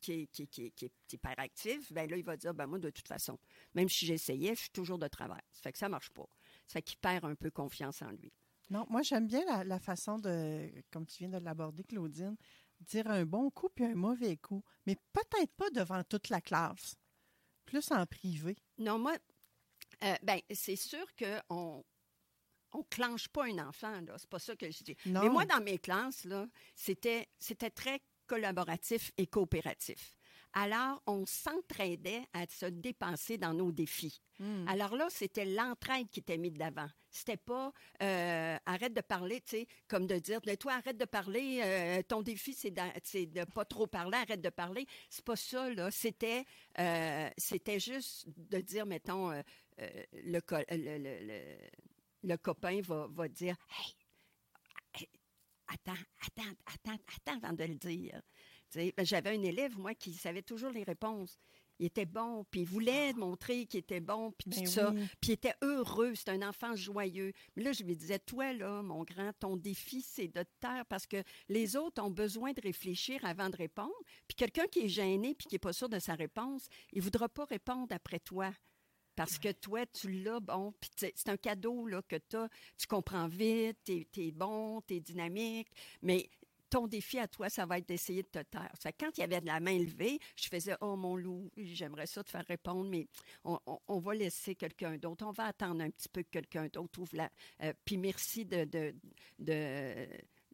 qui 0.00 0.12
est, 0.12 0.26
qui, 0.26 0.48
qui, 0.48 0.72
qui 0.72 0.86
est, 0.86 1.12
hyperactif, 1.12 1.92
ben 1.92 2.10
là, 2.10 2.16
il 2.16 2.24
va 2.24 2.36
dire, 2.36 2.52
ben 2.54 2.66
moi, 2.66 2.80
de 2.80 2.90
toute 2.90 3.06
façon, 3.06 3.38
même 3.74 3.88
si 3.88 4.04
j'essayais, 4.04 4.56
je 4.56 4.62
suis 4.62 4.70
toujours 4.70 4.98
de 4.98 5.06
travers. 5.06 5.40
Ça 5.52 5.60
fait 5.62 5.70
que 5.70 5.78
ça 5.78 5.88
marche 5.88 6.10
pas. 6.10 6.26
Ça 6.66 6.72
fait 6.72 6.82
qu'il 6.82 6.98
perd 6.98 7.24
un 7.24 7.36
peu 7.36 7.52
confiance 7.52 8.02
en 8.02 8.10
lui. 8.10 8.32
Non, 8.68 8.84
moi, 8.90 9.02
j'aime 9.02 9.28
bien 9.28 9.44
la, 9.44 9.62
la, 9.62 9.78
façon 9.78 10.18
de, 10.18 10.68
comme 10.90 11.06
tu 11.06 11.18
viens 11.18 11.28
de 11.28 11.44
l'aborder, 11.44 11.84
Claudine, 11.84 12.36
dire 12.82 13.08
un 13.08 13.24
bon 13.24 13.50
coup 13.50 13.68
puis 13.68 13.84
un 13.84 13.94
mauvais 13.94 14.36
coup, 14.36 14.62
mais 14.86 14.96
peut-être 15.12 15.52
pas 15.56 15.70
devant 15.70 16.02
toute 16.04 16.28
la 16.28 16.40
classe, 16.40 16.96
plus 17.64 17.90
en 17.90 18.06
privé. 18.06 18.56
Non, 18.78 18.98
moi, 18.98 19.16
euh, 20.04 20.14
ben, 20.22 20.40
c'est 20.52 20.76
sûr 20.76 21.06
qu'on 21.16 21.84
on 22.72 22.82
clenche 22.84 23.28
pas 23.28 23.44
un 23.44 23.58
enfant, 23.58 24.00
là. 24.00 24.14
C'est 24.18 24.28
pas 24.28 24.38
ça 24.38 24.56
que 24.56 24.70
je 24.70 24.82
dis. 24.82 24.96
Mais 25.06 25.28
moi, 25.28 25.44
dans 25.44 25.62
mes 25.62 25.78
classes, 25.78 26.24
là, 26.24 26.46
c'était, 26.74 27.28
c'était 27.38 27.70
très 27.70 28.00
collaboratif 28.26 29.12
et 29.18 29.26
coopératif. 29.26 30.16
Alors, 30.54 31.02
on 31.06 31.24
s'entraidait 31.24 32.24
à 32.34 32.46
se 32.46 32.66
dépasser 32.66 33.38
dans 33.38 33.54
nos 33.54 33.72
défis. 33.72 34.20
Hmm. 34.38 34.68
Alors 34.68 34.94
là, 34.96 35.06
c'était 35.08 35.46
l'entraide 35.46 36.08
qui 36.10 36.20
était 36.20 36.36
mise 36.36 36.54
d'avant. 36.54 36.88
C'était 37.10 37.36
pas 37.36 37.72
euh, 38.02 38.56
arrête 38.66 38.92
de 38.94 39.00
parler, 39.00 39.40
tu 39.40 39.56
sais, 39.56 39.66
comme 39.88 40.06
de 40.06 40.18
dire, 40.18 40.40
toi, 40.58 40.74
arrête 40.74 40.98
de 40.98 41.04
parler, 41.04 41.60
euh, 41.62 42.02
ton 42.02 42.22
défi, 42.22 42.52
c'est 42.52 42.70
de, 42.70 43.24
de 43.24 43.44
pas 43.44 43.64
trop 43.64 43.86
parler, 43.86 44.16
arrête 44.18 44.40
de 44.40 44.50
parler. 44.50 44.86
C'est 45.08 45.24
pas 45.24 45.36
ça, 45.36 45.70
là. 45.70 45.90
C'était, 45.90 46.44
euh, 46.78 47.30
c'était 47.38 47.80
juste 47.80 48.26
de 48.36 48.58
dire, 48.60 48.84
mettons, 48.86 49.30
le, 49.78 50.40
le, 50.50 51.56
le 52.22 52.36
copain 52.36 52.80
va, 52.82 53.06
va 53.10 53.28
dire 53.28 53.56
Hey, 53.78 55.08
attends, 55.68 56.02
attends, 56.26 56.52
attends, 56.66 57.02
attends 57.16 57.38
avant 57.42 57.52
de 57.54 57.64
le 57.64 57.74
dire. 57.74 58.20
Ben, 58.74 58.92
j'avais 58.98 59.30
un 59.30 59.42
élève, 59.42 59.78
moi, 59.78 59.94
qui 59.94 60.12
savait 60.14 60.42
toujours 60.42 60.70
les 60.70 60.82
réponses. 60.82 61.38
Il 61.78 61.86
était 61.86 62.06
bon, 62.06 62.44
puis 62.50 62.60
il 62.60 62.66
voulait 62.66 63.10
ah. 63.10 63.18
montrer 63.18 63.66
qu'il 63.66 63.80
était 63.80 64.00
bon, 64.00 64.32
puis 64.32 64.50
tout 64.50 64.60
ben 64.60 64.66
ça. 64.66 64.92
Puis 65.20 65.30
il 65.30 65.32
était 65.32 65.54
heureux, 65.62 66.14
c'est 66.14 66.28
un 66.28 66.46
enfant 66.48 66.76
joyeux. 66.76 67.32
Mais 67.56 67.64
là, 67.64 67.72
je 67.72 67.82
lui 67.82 67.96
disais, 67.96 68.18
toi, 68.18 68.52
là, 68.52 68.82
mon 68.82 69.02
grand, 69.02 69.32
ton 69.40 69.56
défi, 69.56 70.00
c'est 70.00 70.28
de 70.28 70.42
te 70.42 70.50
taire 70.60 70.86
parce 70.86 71.06
que 71.06 71.22
les 71.48 71.76
autres 71.76 72.02
ont 72.02 72.10
besoin 72.10 72.52
de 72.52 72.60
réfléchir 72.60 73.24
avant 73.24 73.50
de 73.50 73.56
répondre. 73.56 73.90
Puis 74.28 74.36
quelqu'un 74.36 74.66
qui 74.68 74.80
est 74.84 74.88
gêné, 74.88 75.34
puis 75.34 75.48
qui 75.48 75.54
n'est 75.56 75.60
pas 75.60 75.72
sûr 75.72 75.88
de 75.88 75.98
sa 75.98 76.14
réponse, 76.14 76.68
il 76.92 76.98
ne 76.98 77.02
voudra 77.02 77.28
pas 77.28 77.46
répondre 77.46 77.88
après 77.90 78.20
toi. 78.20 78.52
Parce 79.16 79.38
que 79.38 79.52
toi, 79.52 79.84
tu 79.86 80.10
l'as, 80.22 80.40
bon, 80.40 80.72
puis 80.80 80.90
c'est 80.98 81.28
un 81.28 81.36
cadeau 81.36 81.86
là, 81.86 82.00
que 82.02 82.16
tu 82.16 82.36
as. 82.36 82.48
Tu 82.78 82.86
comprends 82.86 83.28
vite, 83.28 83.78
tu 83.84 84.06
es, 84.16 84.30
bon, 84.30 84.80
tu 84.82 84.94
es 84.94 85.00
dynamique, 85.00 85.68
mais 86.00 86.30
ton 86.72 86.86
défi 86.86 87.18
à 87.18 87.28
toi, 87.28 87.50
ça 87.50 87.66
va 87.66 87.76
être 87.76 87.86
d'essayer 87.86 88.22
de 88.22 88.28
te 88.28 88.42
taire. 88.42 88.72
quand 88.98 89.10
il 89.18 89.20
y 89.20 89.24
avait 89.24 89.42
de 89.42 89.46
la 89.46 89.60
main 89.60 89.78
levée, 89.78 90.18
je 90.36 90.48
faisais 90.48 90.74
Oh 90.80 90.96
mon 90.96 91.16
loup, 91.16 91.50
j'aimerais 91.54 92.06
ça 92.06 92.24
te 92.24 92.30
faire 92.30 92.46
répondre, 92.46 92.88
mais 92.88 93.06
on, 93.44 93.98
va 93.98 94.14
laisser 94.14 94.54
quelqu'un 94.54 94.96
d'autre. 94.96 95.26
On 95.26 95.32
va 95.32 95.44
attendre 95.48 95.82
un 95.84 95.90
petit 95.90 96.08
peu 96.08 96.22
que 96.22 96.30
quelqu'un 96.30 96.68
d'autre 96.68 96.98
ouvre 96.98 97.14
la. 97.14 97.30
Euh, 97.62 97.74
puis 97.84 97.98
merci 97.98 98.46
de, 98.46 98.64
de, 98.64 98.94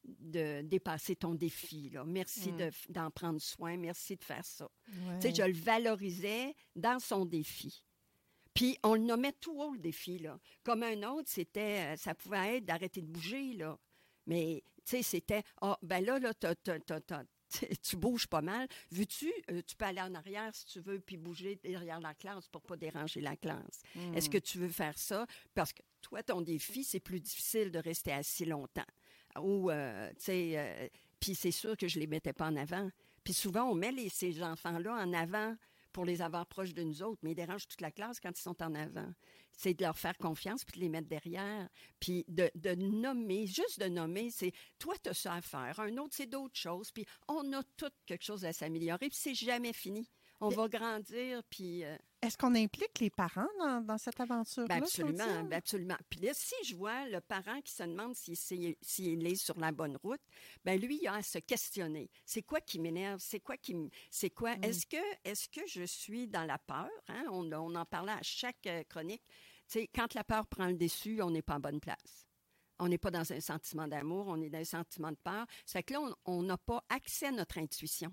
de 0.05 0.63
dépasser 0.63 1.15
ton 1.15 1.35
défi. 1.35 1.91
Là. 1.91 2.05
Merci 2.05 2.51
mm. 2.51 2.71
d'en 2.89 3.13
prendre 3.13 3.41
soin. 3.41 3.77
Merci 3.77 4.17
de 4.17 4.25
faire 4.25 4.45
ça. 4.45 4.69
Tu 5.21 5.29
sais, 5.29 5.35
je 5.35 5.43
le 5.43 5.53
valorisais 5.53 6.57
dans 6.75 6.99
son 6.99 7.27
défi. 7.27 7.85
Puis 8.55 8.77
on 8.83 8.95
le 8.95 9.03
nommait 9.03 9.35
tout 9.41 9.57
haut, 9.63 9.75
le 9.75 9.79
défi. 9.79 10.19
Là. 10.19 10.37
Comme 10.65 10.83
un 10.83 11.01
autre, 11.05 11.29
c'était, 11.29 11.95
euh, 11.95 11.97
ça 11.97 12.17
pouvait 12.17 12.57
être 12.57 12.65
d'arrêter 12.65 13.03
de 13.03 13.07
bouger. 13.07 13.53
Là. 13.53 13.79
Mais, 14.27 14.65
sais, 14.89 15.03
c'était, 15.03 15.43
ah, 15.61 15.79
ben 15.83 16.05
là, 16.05 16.19
là, 16.19 16.33
tu 17.83 17.97
bouges 17.97 18.27
pas 18.27 18.43
mal. 18.43 18.69
Veux-tu, 18.91 19.33
euh, 19.51 19.63
tu 19.67 19.75
peux 19.77 19.87
aller 19.87 20.01
en 20.01 20.15
arrière 20.15 20.55
si 20.55 20.67
tu 20.67 20.81
veux, 20.81 21.01
puis 21.01 21.17
bouger 21.17 21.57
derrière 21.63 22.01
la 22.01 22.15
classe 22.15 22.49
pour 22.49 22.63
pas 22.63 22.77
déranger 22.77 23.21
la 23.21 23.37
classe. 23.37 23.83
Hmm. 23.95 24.15
Est-ce 24.15 24.29
que 24.29 24.39
tu 24.39 24.59
veux 24.59 24.69
faire 24.69 24.99
ça? 24.99 25.27
Parce 25.55 25.73
que 25.73 25.83
toi, 26.03 26.23
ton 26.23 26.43
défi, 26.43 26.85
c'est 26.85 27.01
plus 27.01 27.21
difficile 27.21 27.71
de 27.71 27.79
rester 27.79 28.13
assis 28.13 28.45
longtemps. 28.45 28.87
Ou, 29.41 29.71
euh, 29.71 30.11
tu 30.11 30.25
sais, 30.25 30.91
puis 31.21 31.35
c'est 31.35 31.51
sûr 31.51 31.77
que 31.77 31.89
je 31.89 31.99
les 31.99 32.07
mettais 32.07 32.33
pas 32.33 32.47
en 32.47 32.57
avant. 32.57 32.91
Puis 33.25 33.35
souvent, 33.35 33.65
on 33.65 33.75
met 33.75 33.93
les, 33.93 34.09
ces 34.09 34.43
enfants-là 34.43 34.95
en 34.95 35.13
avant 35.13 35.55
pour 35.99 36.05
les 36.05 36.23
avoir 36.23 36.47
proches 36.47 36.75
de 36.75 36.85
nous 36.85 37.03
autres, 37.03 37.19
mais 37.25 37.33
ils 37.33 37.35
dérangent 37.35 37.67
toute 37.67 37.81
la 37.81 37.91
classe 37.91 38.21
quand 38.21 38.31
ils 38.31 38.41
sont 38.41 38.63
en 38.63 38.73
avant. 38.77 39.13
C'est 39.51 39.75
de 39.75 39.83
leur 39.83 39.99
faire 39.99 40.17
confiance 40.17 40.65
puis 40.65 40.79
de 40.79 40.85
les 40.85 40.89
mettre 40.89 41.09
derrière, 41.09 41.69
puis 41.99 42.25
de, 42.29 42.49
nommer, 42.77 43.49
juste 43.49 43.81
de 43.81 43.89
nommer, 43.89 44.31
c'est 44.31 44.53
toi, 44.79 44.95
tu 45.03 45.11
as 45.11 45.15
ça 45.15 45.35
à 45.35 45.43
faire, 45.43 45.81
un 45.81 45.97
autre, 45.97 46.15
c'est 46.15 46.31
d'autres 46.31 46.57
choses, 46.57 46.93
puis 46.93 47.05
on 47.27 47.53
a 47.53 47.65
tout 47.77 47.91
quelque 48.07 48.25
chose 48.25 48.45
à 48.45 48.53
s'améliorer, 48.53 49.09
puis 49.09 49.19
c'est 49.21 49.35
jamais 49.35 49.73
fini. 49.73 50.09
On 50.41 50.49
va 50.49 50.69
grandir, 50.69 51.43
puis... 51.51 51.85
Euh, 51.85 51.97
est-ce 52.21 52.37
qu'on 52.37 52.55
implique 52.55 52.99
les 53.01 53.11
parents 53.11 53.47
dans, 53.59 53.99
cette 53.99 54.19
aventure-là? 54.19 54.69
Ben, 54.69 54.83
absolument, 54.83 55.45
ben, 55.45 55.53
absolument. 55.53 55.97
Puis 56.09 56.21
là, 56.21 56.33
si 56.35 56.55
je 56.65 56.75
vois 56.75 57.09
le 57.09 57.21
parent 57.21 57.61
qui 57.61 57.73
se 57.73 57.85
demande 57.85 58.15
s'il 58.15 59.27
est 59.27 59.35
sur 59.37 59.59
la 59.59 59.71
bonne 59.71 59.97
route, 59.97 60.21
ben 60.65 60.81
lui, 60.81 60.99
il 61.01 61.07
a 61.07 61.15
à 61.15 61.23
se 61.23 61.39
questionner. 61.39 62.11
C'est 62.25 62.43
quoi 62.43 62.61
qui 62.61 62.81
m'énerve? 62.81 63.21
C'est 63.21 63.39
quoi 63.39 63.57
qui 63.57 63.77
C'est 64.11 64.31
quoi? 64.31 64.57
Mm. 64.57 64.65
Est-ce 64.65 65.49
que, 65.49 65.61
je 65.67 65.85
suis 65.85 66.27
dans 66.27 66.45
la 66.45 66.59
peur? 66.59 66.91
Hein? 67.09 67.25
On, 67.31 67.53
en 67.53 67.85
parlait 67.85 68.13
à 68.13 68.23
chaque 68.23 68.67
euh, 68.67 68.83
chronique. 68.89 69.23
sais, 69.69 69.89
quand 69.95 70.15
la 70.15 70.25
peur 70.25 70.47
prend 70.47 70.67
le 70.67 70.75
dessus, 70.75 71.23
on 71.23 71.31
n'est 71.31 71.43
pas 71.43 71.55
en 71.55 71.61
bonne 71.61 71.81
place. 71.81 72.27
On 72.81 72.89
n'est 72.89 72.99
pas 72.99 73.11
dans 73.11 73.33
un 73.33 73.41
sentiment 73.41 73.87
d'amour, 73.87 74.27
on 74.29 74.41
est 74.41 74.51
dans 74.51 74.59
un 74.59 74.65
sentiment 74.65 75.11
de 75.11 75.19
peur. 75.23 75.47
C'est 75.67 75.83
que 75.85 75.95
là, 75.95 76.01
on 76.25 76.43
n'a 76.43 76.59
pas 76.59 76.85
accès 76.89 77.27
à 77.27 77.33
notre 77.33 77.59
intuition. 77.59 78.13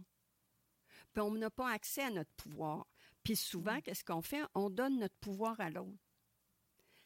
Puis 1.15 1.21
on 1.21 1.31
n'a 1.31 1.49
pas 1.49 1.71
accès 1.71 2.03
à 2.03 2.11
notre 2.11 2.31
pouvoir. 2.33 2.85
Puis 3.23 3.37
souvent, 3.37 3.77
mm. 3.77 3.81
qu'est-ce 3.83 4.03
qu'on 4.03 4.21
fait? 4.21 4.41
On 4.53 4.69
donne 4.69 4.99
notre 4.99 5.15
pouvoir 5.15 5.59
à 5.61 5.69
l'autre. 5.69 5.97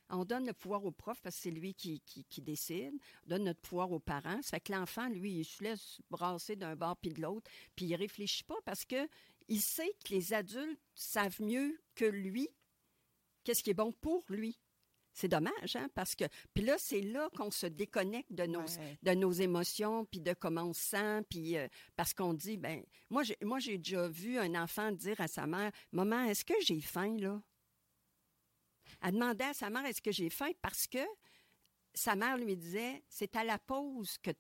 On 0.10 0.26
donne 0.26 0.48
le 0.48 0.54
pouvoir 0.54 0.84
au 0.84 0.92
prof 0.92 1.22
parce 1.22 1.36
que 1.36 1.42
c'est 1.44 1.52
lui 1.52 1.76
qui, 1.76 2.02
qui, 2.02 2.42
décide. 2.42 2.96
On 3.26 3.30
donne 3.30 3.44
notre 3.44 3.62
pouvoir 3.62 3.92
aux 3.92 4.00
parents. 4.00 4.42
Ça 4.42 4.58
fait 4.58 4.62
que 4.62 4.74
l'enfant, 4.74 5.08
lui, 5.08 5.34
il 5.34 5.46
se 5.46 5.64
laisse 5.64 6.02
brasser 6.10 6.56
d'un 6.56 6.76
bord 6.76 6.98
puis 6.98 7.12
de 7.12 7.22
l'autre. 7.22 7.50
Puis 7.76 7.86
il 7.86 7.96
réfléchit 7.96 8.44
pas 8.44 8.58
parce 8.66 8.84
que 8.84 9.08
il 9.48 9.62
sait 9.62 9.96
que 10.04 10.16
les 10.16 10.34
adultes 10.34 10.82
savent 10.96 11.40
mieux 11.42 11.80
que 11.94 12.06
lui 12.06 12.50
qu'est-ce 13.44 13.64
qui 13.64 13.70
est 13.70 13.76
bon 13.76 13.92
pour 13.92 14.24
lui. 14.30 14.60
C'est 15.20 15.28
dommage, 15.28 15.76
hein, 15.76 15.90
parce 15.96 16.16
que 16.16 16.24
puis 16.54 16.64
là 16.64 16.78
c'est 16.78 17.02
là 17.02 17.30
qu'on 17.36 17.52
se 17.52 17.66
déconnecte 17.66 18.32
de 18.32 18.46
nos 18.46 18.64
de 19.04 19.12
nos 19.12 19.34
émotions 19.34 20.06
puis 20.06 20.22
de 20.22 20.32
comment 20.32 20.64
on 20.64 20.72
se 20.72 20.80
sent 20.80 21.24
puis 21.30 21.58
euh, 21.58 21.68
parce 21.98 22.14
qu'on 22.14 22.34
dit 22.34 22.56
ben 22.56 22.82
moi 23.10 23.24
j'ai 23.24 23.36
moi 23.42 23.60
j'ai 23.60 23.78
déjà 23.78 24.08
vu 24.08 24.40
un 24.40 24.56
enfant 24.56 24.94
dire 24.94 25.20
à 25.20 25.28
sa 25.28 25.46
mère 25.46 25.74
maman 25.92 26.24
est-ce 26.24 26.46
que 26.46 26.54
j'ai 26.62 26.80
faim 26.80 27.18
là 27.20 27.42
Elle 29.02 29.12
demandait 29.12 29.44
à 29.44 29.54
sa 29.54 29.70
mère 29.70 29.86
est-ce 29.86 30.02
que 30.02 30.14
j'ai 30.14 30.30
faim 30.30 30.52
parce 30.62 30.88
que 30.88 31.06
sa 31.94 32.16
mère 32.16 32.38
lui 32.38 32.56
disait 32.56 33.04
c'est 33.10 33.36
à 33.36 33.44
la 33.44 33.60
pause 33.60 34.18
que 34.20 34.32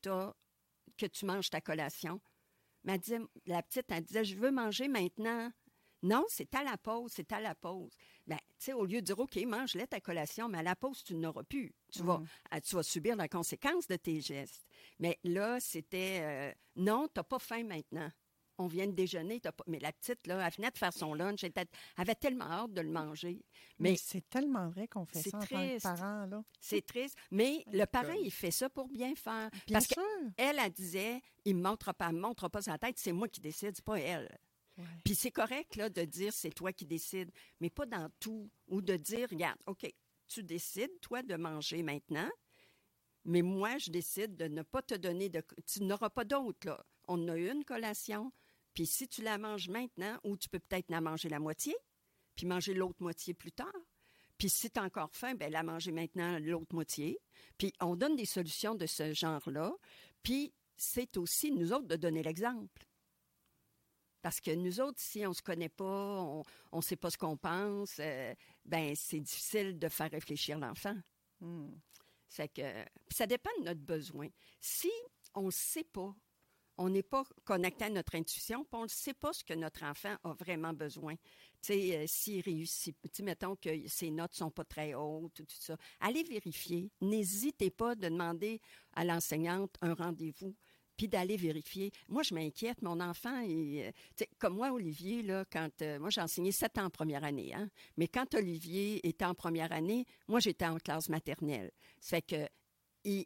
que 0.95 1.05
tu 1.07 1.25
manges 1.25 1.49
ta 1.49 1.59
collation. 1.59 2.21
Mais 2.85 3.01
la 3.47 3.61
petite 3.63 3.91
elle 3.91 4.05
disait 4.05 4.23
je 4.23 4.37
veux 4.37 4.51
manger 4.51 4.87
maintenant. 4.87 5.51
Non, 6.01 6.23
c'est 6.29 6.53
à 6.55 6.63
la 6.63 6.77
pause, 6.77 7.11
c'est 7.13 7.31
à 7.33 7.39
la 7.41 7.55
pause. 7.55 7.91
Ben, 8.25 8.37
tu 8.37 8.65
sais, 8.65 8.73
au 8.73 8.85
lieu 8.85 9.01
de 9.01 9.05
dire, 9.05 9.19
OK, 9.19 9.35
mange-la 9.45 9.87
ta 9.87 9.99
collation, 9.99 10.47
mais 10.47 10.59
à 10.59 10.63
la 10.63 10.75
pause, 10.75 11.03
tu 11.03 11.15
n'auras 11.15 11.43
plus. 11.43 11.73
Tu, 11.91 12.01
vas, 12.03 12.21
ah, 12.51 12.61
tu 12.61 12.75
vas 12.75 12.83
subir 12.83 13.15
la 13.15 13.27
conséquence 13.27 13.87
de 13.87 13.95
tes 13.95 14.21
gestes. 14.21 14.65
Mais 14.99 15.19
là, 15.23 15.59
c'était, 15.59 16.19
euh, 16.21 16.53
non, 16.75 17.07
tu 17.07 17.13
n'as 17.19 17.23
pas 17.23 17.39
faim 17.39 17.63
maintenant. 17.63 18.09
on 18.59 18.67
vient 18.67 18.87
de 18.87 18.91
déjeuner. 18.91 19.41
Mais 19.67 19.79
la 19.79 19.91
petite, 19.91 20.27
là, 20.27 20.45
elle 20.45 20.53
venait 20.53 20.69
de 20.71 20.77
faire 20.77 20.93
son 20.93 21.13
lunch. 21.13 21.43
Elle 21.43 21.53
avait 21.97 22.15
tellement 22.15 22.45
hâte 22.45 22.73
de 22.73 22.81
le 22.81 22.89
manger. 22.89 23.41
Mais, 23.79 23.95
c'est 23.95 24.29
tellement 24.29 24.67
vrai 24.67 24.87
qu'on 24.87 25.05
fait 25.05 25.21
ça 25.21 25.37
en 25.37 25.39
tant 25.39 25.47
que 25.47 25.81
parent, 25.81 26.25
là. 26.25 26.43
C'est 26.59 26.85
triste. 26.85 27.17
Mais 27.31 27.63
le 27.71 27.85
parent, 27.85 28.13
il 28.21 28.31
fait 28.31 28.51
ça 28.51 28.69
pour 28.69 28.89
bien 28.89 29.15
faire. 29.15 29.49
Bien 29.65 29.73
Parce 29.73 29.87
sûr. 29.87 30.03
qu'elle, 30.35 30.59
elle 30.59 30.71
disait, 30.71 31.21
il 31.45 31.55
ne 31.55 31.61
me 31.61 31.69
montre 31.69 31.93
pas, 31.93 32.11
me 32.11 32.19
montre 32.19 32.49
pas 32.49 32.61
sa 32.61 32.77
tête, 32.77 32.97
c'est 32.97 33.13
moi 33.13 33.27
qui 33.29 33.39
décide, 33.39 33.71
c'est 33.75 33.85
pas 33.85 33.99
elle. 33.99 34.29
Puis 35.03 35.15
c'est 35.15 35.31
correct 35.31 35.75
là, 35.75 35.89
de 35.89 36.03
dire 36.03 36.33
c'est 36.33 36.53
toi 36.53 36.71
qui 36.73 36.85
décides, 36.85 37.31
mais 37.59 37.69
pas 37.69 37.85
dans 37.85 38.09
tout. 38.19 38.49
Ou 38.67 38.81
de 38.81 38.95
dire, 38.95 39.29
regarde, 39.29 39.59
OK, 39.65 39.91
tu 40.27 40.43
décides, 40.43 40.99
toi, 41.01 41.23
de 41.23 41.35
manger 41.35 41.83
maintenant, 41.83 42.29
mais 43.25 43.41
moi, 43.41 43.77
je 43.77 43.91
décide 43.91 44.35
de 44.35 44.47
ne 44.47 44.61
pas 44.61 44.81
te 44.81 44.95
donner 44.95 45.29
de. 45.29 45.43
Tu 45.65 45.83
n'auras 45.83 46.09
pas 46.09 46.23
d'autre, 46.23 46.67
là. 46.67 46.85
On 47.07 47.27
a 47.27 47.35
une 47.35 47.65
collation, 47.65 48.31
puis 48.73 48.85
si 48.85 49.07
tu 49.07 49.21
la 49.21 49.37
manges 49.37 49.67
maintenant, 49.67 50.19
ou 50.23 50.37
tu 50.37 50.47
peux 50.47 50.59
peut-être 50.59 50.89
la 50.91 51.01
manger 51.01 51.27
la 51.27 51.39
moitié, 51.39 51.75
puis 52.35 52.45
manger 52.45 52.73
l'autre 52.73 53.01
moitié 53.01 53.33
plus 53.33 53.51
tard. 53.51 53.73
Puis 54.37 54.49
si 54.49 54.71
tu 54.71 54.79
encore 54.79 55.09
faim, 55.11 55.35
ben 55.35 55.51
la 55.51 55.63
manger 55.63 55.91
maintenant 55.91 56.39
l'autre 56.39 56.73
moitié. 56.73 57.19
Puis 57.57 57.73
on 57.81 57.95
donne 57.95 58.15
des 58.15 58.25
solutions 58.25 58.73
de 58.73 58.85
ce 58.85 59.13
genre-là. 59.13 59.75
Puis 60.23 60.53
c'est 60.77 61.17
aussi 61.17 61.51
nous 61.51 61.73
autres 61.73 61.87
de 61.87 61.97
donner 61.97 62.23
l'exemple. 62.23 62.87
Parce 64.21 64.41
que 64.41 64.51
nous 64.51 64.79
autres, 64.81 64.99
si 64.99 65.25
on 65.25 65.29
ne 65.29 65.33
se 65.33 65.41
connaît 65.41 65.69
pas, 65.69 66.21
on 66.71 66.77
ne 66.77 66.81
sait 66.81 66.95
pas 66.95 67.09
ce 67.09 67.17
qu'on 67.17 67.37
pense, 67.37 67.97
euh, 67.99 68.33
ben 68.65 68.93
c'est 68.95 69.19
difficile 69.19 69.79
de 69.79 69.87
faire 69.89 70.11
réfléchir 70.11 70.57
l'enfant. 70.57 70.95
Hmm. 71.39 71.71
C'est 72.27 72.53
que 72.53 72.61
ça 73.09 73.25
dépend 73.25 73.49
de 73.59 73.65
notre 73.65 73.79
besoin. 73.79 74.27
Si 74.59 74.91
on 75.33 75.43
ne 75.43 75.51
sait 75.51 75.83
pas, 75.83 76.13
on 76.77 76.89
n'est 76.89 77.03
pas 77.03 77.23
connecté 77.43 77.85
à 77.85 77.89
notre 77.89 78.15
intuition, 78.15 78.63
puis 78.63 78.79
on 78.79 78.83
ne 78.83 78.87
sait 78.87 79.13
pas 79.13 79.33
ce 79.33 79.43
que 79.43 79.53
notre 79.53 79.83
enfant 79.83 80.15
a 80.23 80.33
vraiment 80.33 80.73
besoin. 80.73 81.15
Tu 81.61 81.73
sais, 81.73 81.97
euh, 81.97 82.05
s'il 82.07 82.41
réussit, 82.41 82.95
tu 83.11 83.21
mettons 83.21 83.57
que 83.57 83.85
ses 83.87 84.11
notes 84.11 84.33
sont 84.33 84.49
pas 84.49 84.63
très 84.63 84.93
hautes, 84.93 85.33
tout 85.33 85.45
ça. 85.49 85.75
Allez 85.99 86.23
vérifier. 86.23 86.89
N'hésitez 87.01 87.69
pas 87.69 87.95
de 87.95 88.07
demander 88.07 88.61
à 88.93 89.03
l'enseignante 89.03 89.75
un 89.81 89.93
rendez-vous 89.93 90.55
puis 90.99 91.07
d'aller 91.07 91.37
vérifier. 91.37 91.93
Moi, 92.09 92.23
je 92.23 92.33
m'inquiète. 92.33 92.81
Mon 92.81 92.99
enfant, 92.99 93.39
il, 93.39 93.83
euh, 93.83 94.25
comme 94.37 94.55
moi, 94.55 94.73
Olivier, 94.73 95.21
là, 95.21 95.45
quand 95.49 95.81
euh, 95.81 95.97
moi, 95.97 96.09
j'ai 96.09 96.19
enseigné 96.19 96.51
sept 96.51 96.77
ans 96.77 96.83
en 96.83 96.89
première 96.89 97.23
année, 97.23 97.53
hein, 97.53 97.69
mais 97.95 98.09
quand 98.09 98.35
Olivier 98.35 99.07
était 99.07 99.23
en 99.23 99.33
première 99.33 99.71
année, 99.71 100.05
moi, 100.27 100.41
j'étais 100.41 100.65
en 100.65 100.77
classe 100.77 101.07
maternelle. 101.07 101.71
Ça 102.01 102.17
fait 102.17 102.21
que 102.21 102.49
il, 103.05 103.25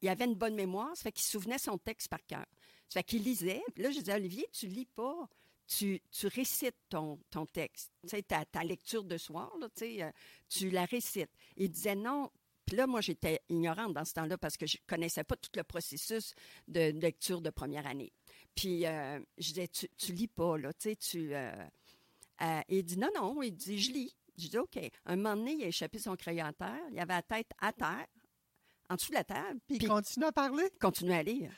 il 0.00 0.08
avait 0.08 0.26
une 0.26 0.36
bonne 0.36 0.54
mémoire, 0.54 0.96
ça 0.96 1.02
fait 1.02 1.10
qu'il 1.12 1.24
souvenait 1.24 1.58
son 1.58 1.76
texte 1.76 2.06
par 2.06 2.24
cœur. 2.24 2.46
Ça 2.88 3.00
fait 3.00 3.04
qu'il 3.04 3.24
lisait. 3.24 3.62
Là, 3.78 3.90
je 3.90 3.98
disais, 3.98 4.14
Olivier, 4.14 4.46
tu 4.52 4.68
lis 4.68 4.86
pas. 4.86 5.28
Tu, 5.66 6.00
tu 6.12 6.28
récites 6.28 6.76
ton, 6.88 7.18
ton 7.30 7.46
texte. 7.46 7.90
Tu 8.02 8.10
sais, 8.10 8.22
ta, 8.22 8.44
ta 8.44 8.62
lecture 8.62 9.02
de 9.02 9.16
soir, 9.16 9.50
là, 9.58 9.68
tu, 9.74 10.02
euh, 10.02 10.10
tu 10.48 10.70
la 10.70 10.84
récites. 10.84 11.30
Il 11.56 11.68
disait, 11.68 11.96
non, 11.96 12.30
puis 12.66 12.76
là, 12.76 12.86
moi, 12.86 13.00
j'étais 13.00 13.40
ignorante 13.48 13.92
dans 13.92 14.04
ce 14.04 14.14
temps-là 14.14 14.38
parce 14.38 14.56
que 14.56 14.66
je 14.66 14.78
ne 14.78 14.86
connaissais 14.86 15.24
pas 15.24 15.36
tout 15.36 15.50
le 15.56 15.62
processus 15.62 16.34
de, 16.68 16.90
lecture 17.00 17.40
de 17.40 17.50
première 17.50 17.86
année. 17.86 18.12
Puis 18.54 18.86
euh, 18.86 19.18
je 19.38 19.48
disais, 19.48 19.68
tu, 19.68 19.88
tu 19.96 20.12
lis 20.12 20.28
pas, 20.28 20.56
là, 20.58 20.72
tu 20.72 20.90
sais, 20.90 20.96
tu... 20.96 21.34
Euh, 21.34 21.52
euh, 22.42 22.60
il 22.68 22.84
dit, 22.84 22.98
non, 22.98 23.10
non, 23.14 23.42
il 23.42 23.52
dit, 23.52 23.78
je 23.78 23.92
lis. 23.92 24.16
Je 24.38 24.48
dis, 24.48 24.58
OK. 24.58 24.78
Un 25.06 25.16
moment 25.16 25.36
donné, 25.36 25.52
il 25.52 25.64
a 25.64 25.66
échappé 25.68 25.98
son 25.98 26.16
crayon 26.16 26.46
à 26.46 26.52
terre, 26.52 26.80
il 26.90 26.98
avait 26.98 27.14
la 27.14 27.22
tête 27.22 27.50
à 27.60 27.72
terre, 27.72 28.06
en 28.88 28.94
dessous 28.96 29.10
de 29.10 29.16
la 29.16 29.24
table. 29.24 29.60
Puis 29.66 29.76
il 29.80 29.88
continue 29.88 30.26
à 30.26 30.32
parler? 30.32 30.64
Il 30.72 30.78
continue 30.78 31.12
à 31.12 31.22
lire. 31.22 31.52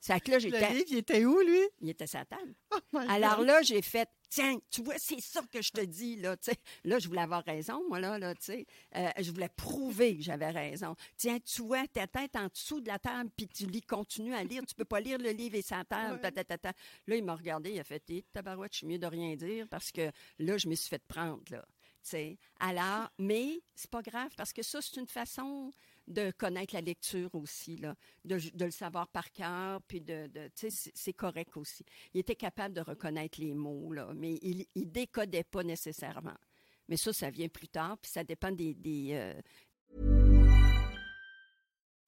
C'est 0.00 0.18
que 0.20 0.30
là, 0.30 0.38
j'étais. 0.40 0.70
Le 0.70 0.76
livre, 0.76 0.88
il 0.90 0.98
était 0.98 1.24
où, 1.24 1.38
lui? 1.40 1.60
Il 1.80 1.90
était 1.90 2.06
la 2.12 2.24
table. 2.24 2.54
Oh 2.72 2.98
Alors 3.08 3.40
là, 3.42 3.62
j'ai 3.62 3.82
fait, 3.82 4.08
tiens, 4.32 4.58
tu 4.70 4.82
vois, 4.82 4.98
c'est 4.98 5.20
ça 5.20 5.42
que 5.52 5.60
je 5.60 5.70
te 5.70 5.82
dis, 5.82 6.16
là, 6.16 6.36
tu 6.38 6.50
sais. 6.50 6.58
Là, 6.84 6.98
je 6.98 7.06
voulais 7.06 7.20
avoir 7.20 7.44
raison, 7.44 7.82
moi, 7.88 8.00
là, 8.00 8.18
là, 8.18 8.34
tu 8.34 8.44
sais. 8.44 8.66
Euh, 8.96 9.10
je 9.20 9.30
voulais 9.30 9.50
prouver 9.50 10.16
que 10.16 10.22
j'avais 10.22 10.50
raison. 10.50 10.96
Tiens, 11.18 11.38
tu 11.38 11.60
vois, 11.60 11.86
ta 11.86 12.06
tête 12.06 12.34
en 12.36 12.46
dessous 12.46 12.80
de 12.80 12.88
la 12.88 12.98
table, 12.98 13.30
puis 13.36 13.46
tu 13.46 13.66
lis, 13.66 13.82
continue 13.82 14.34
à 14.34 14.42
lire. 14.42 14.62
Tu 14.66 14.74
peux 14.74 14.86
pas 14.86 15.00
lire 15.00 15.18
le 15.18 15.30
livre 15.30 15.56
et 15.56 15.62
sa 15.62 15.84
table. 15.84 16.18
Là, 16.22 17.16
il 17.16 17.24
m'a 17.24 17.34
regardé, 17.34 17.72
il 17.72 17.80
a 17.80 17.84
fait, 17.84 18.02
tabarouette, 18.32 18.72
je 18.72 18.78
suis 18.78 18.86
mieux 18.86 18.98
de 18.98 19.06
rien 19.06 19.36
dire 19.36 19.68
parce 19.68 19.92
que 19.92 20.10
là, 20.38 20.56
je 20.56 20.66
me 20.66 20.74
suis 20.74 20.88
fait 20.88 21.02
prendre, 21.06 21.42
là. 21.50 21.64
sais. 22.02 22.38
Alors, 22.58 23.10
mais 23.18 23.60
c'est 23.74 23.90
pas 23.90 24.02
grave 24.02 24.30
parce 24.36 24.54
que 24.54 24.62
ça, 24.62 24.80
c'est 24.80 24.98
une 24.98 25.06
façon 25.06 25.70
de 26.08 26.30
connaître 26.32 26.74
la 26.74 26.80
lecture 26.80 27.34
aussi, 27.34 27.76
là, 27.76 27.94
de, 28.24 28.38
de 28.54 28.64
le 28.64 28.70
savoir 28.70 29.08
par 29.08 29.30
cœur, 29.32 29.80
puis 29.82 30.00
de, 30.00 30.26
de 30.28 30.50
c'est 30.58 31.12
correct 31.12 31.56
aussi. 31.56 31.84
Il 32.14 32.20
était 32.20 32.36
capable 32.36 32.74
de 32.74 32.80
reconnaître 32.80 33.40
les 33.40 33.54
mots, 33.54 33.92
là, 33.92 34.10
mais 34.14 34.38
il, 34.42 34.66
il 34.74 34.90
décodait 34.90 35.44
pas 35.44 35.62
nécessairement. 35.62 36.36
Mais 36.88 36.96
ça, 36.96 37.12
ça 37.12 37.30
vient 37.30 37.48
plus 37.48 37.68
tard, 37.68 37.96
puis 37.98 38.10
ça 38.10 38.24
dépend 38.24 38.50
des, 38.50 38.74
des 38.74 39.10
euh... 39.12 39.40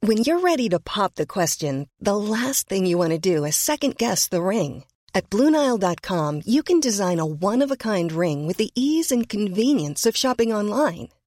When 0.02 0.18
you're 0.18 0.40
ready 0.40 0.68
to 0.68 0.78
pop 0.78 1.14
the 1.14 1.26
question, 1.26 1.88
the 1.98 2.14
last 2.14 2.68
thing 2.68 2.84
you 2.84 2.98
want 2.98 3.12
to 3.12 3.18
do 3.18 3.44
is 3.44 3.56
second 3.56 3.96
guess 3.96 4.28
the 4.28 4.42
ring. 4.42 4.84
At 5.14 5.30
BlueNile.com, 5.30 6.42
you 6.44 6.62
can 6.62 6.80
design 6.80 7.20
a 7.20 7.24
one-of-a-kind 7.24 8.12
ring 8.12 8.46
with 8.46 8.58
the 8.58 8.70
ease 8.74 9.10
and 9.12 9.28
convenience 9.28 10.04
of 10.04 10.16
shopping 10.16 10.52
online. 10.52 11.08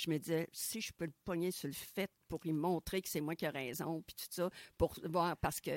je 0.00 0.10
me 0.10 0.18
disais, 0.18 0.48
si 0.52 0.80
je 0.80 0.92
peux 0.92 1.04
le 1.04 1.12
pogner 1.24 1.50
sur 1.50 1.68
le 1.68 1.74
fait 1.74 2.10
pour 2.28 2.40
lui 2.44 2.52
montrer 2.52 3.02
que 3.02 3.08
c'est 3.08 3.20
moi 3.20 3.34
qui 3.34 3.44
ai 3.44 3.48
raison, 3.48 4.02
puis 4.02 4.16
tout 4.16 4.26
ça, 4.30 4.50
pour 4.78 4.94
voir, 5.04 5.36
parce 5.36 5.60
que 5.60 5.70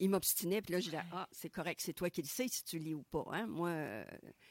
il 0.00 0.08
m'obstinait, 0.08 0.62
puis 0.62 0.72
là, 0.72 0.80
je 0.80 0.86
disais, 0.86 1.02
ah, 1.12 1.28
c'est 1.30 1.50
correct, 1.50 1.80
c'est 1.84 1.92
toi 1.92 2.08
qui 2.10 2.22
le 2.22 2.26
sais 2.26 2.48
si 2.48 2.64
tu 2.64 2.78
lis 2.78 2.94
ou 2.94 3.02
pas. 3.02 3.24
Hein? 3.32 3.46
Moi, 3.46 3.68
euh, 3.68 4.04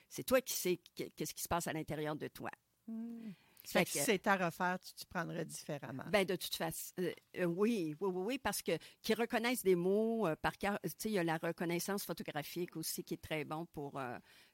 c'est 0.08 0.24
toi 0.24 0.42
qui 0.42 0.54
sais 0.54 0.80
qu'est-ce 0.96 1.34
qui 1.34 1.42
se 1.42 1.48
passe 1.48 1.68
à 1.68 1.74
l'intérieur 1.74 2.16
de 2.16 2.28
toi. 2.28 2.52
Mmh. 2.88 3.32
Fait 3.66 3.84
que, 3.84 3.92
si 3.92 4.00
c'était 4.00 4.30
à 4.30 4.46
refaire, 4.48 4.80
tu 4.80 4.94
te 4.94 5.10
prendrais 5.10 5.46
différemment. 5.46 6.04
Ben 6.08 6.26
de 6.26 6.36
toute 6.36 6.56
façon, 6.56 6.94
euh, 7.00 7.12
euh, 7.38 7.46
oui, 7.46 7.96
oui, 8.00 8.10
oui, 8.14 8.24
oui, 8.26 8.38
parce 8.40 8.62
que 8.62 8.72
qu'ils 9.02 9.16
reconnaissent 9.16 9.64
des 9.64 9.76
mots 9.76 10.28
par 10.42 10.58
cœur. 10.58 10.80
Tu 10.84 10.90
sais, 10.98 11.10
il 11.10 11.14
y 11.14 11.20
a 11.20 11.24
la 11.24 11.38
reconnaissance 11.38 12.06
photographique 12.06 12.78
aussi 12.78 13.04
qui 13.04 13.16
est 13.16 13.22
très 13.22 13.44
bon 13.44 13.66
pour 13.68 14.00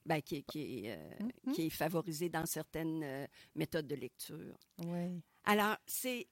ben, 0.05 0.21
qui, 0.21 0.43
qui, 0.43 0.89
euh, 0.89 0.95
mm-hmm. 0.95 1.51
qui, 1.53 1.61
est 1.63 1.69
favorisé 1.69 2.29
dans 2.29 2.45
certaines 2.45 3.03
euh, 3.03 3.27
méthodes 3.55 3.87
de 3.87 3.95
lecture. 3.95 4.57
Oui. 4.85 5.21
Alors, 5.43 5.77
c'est 5.85 6.27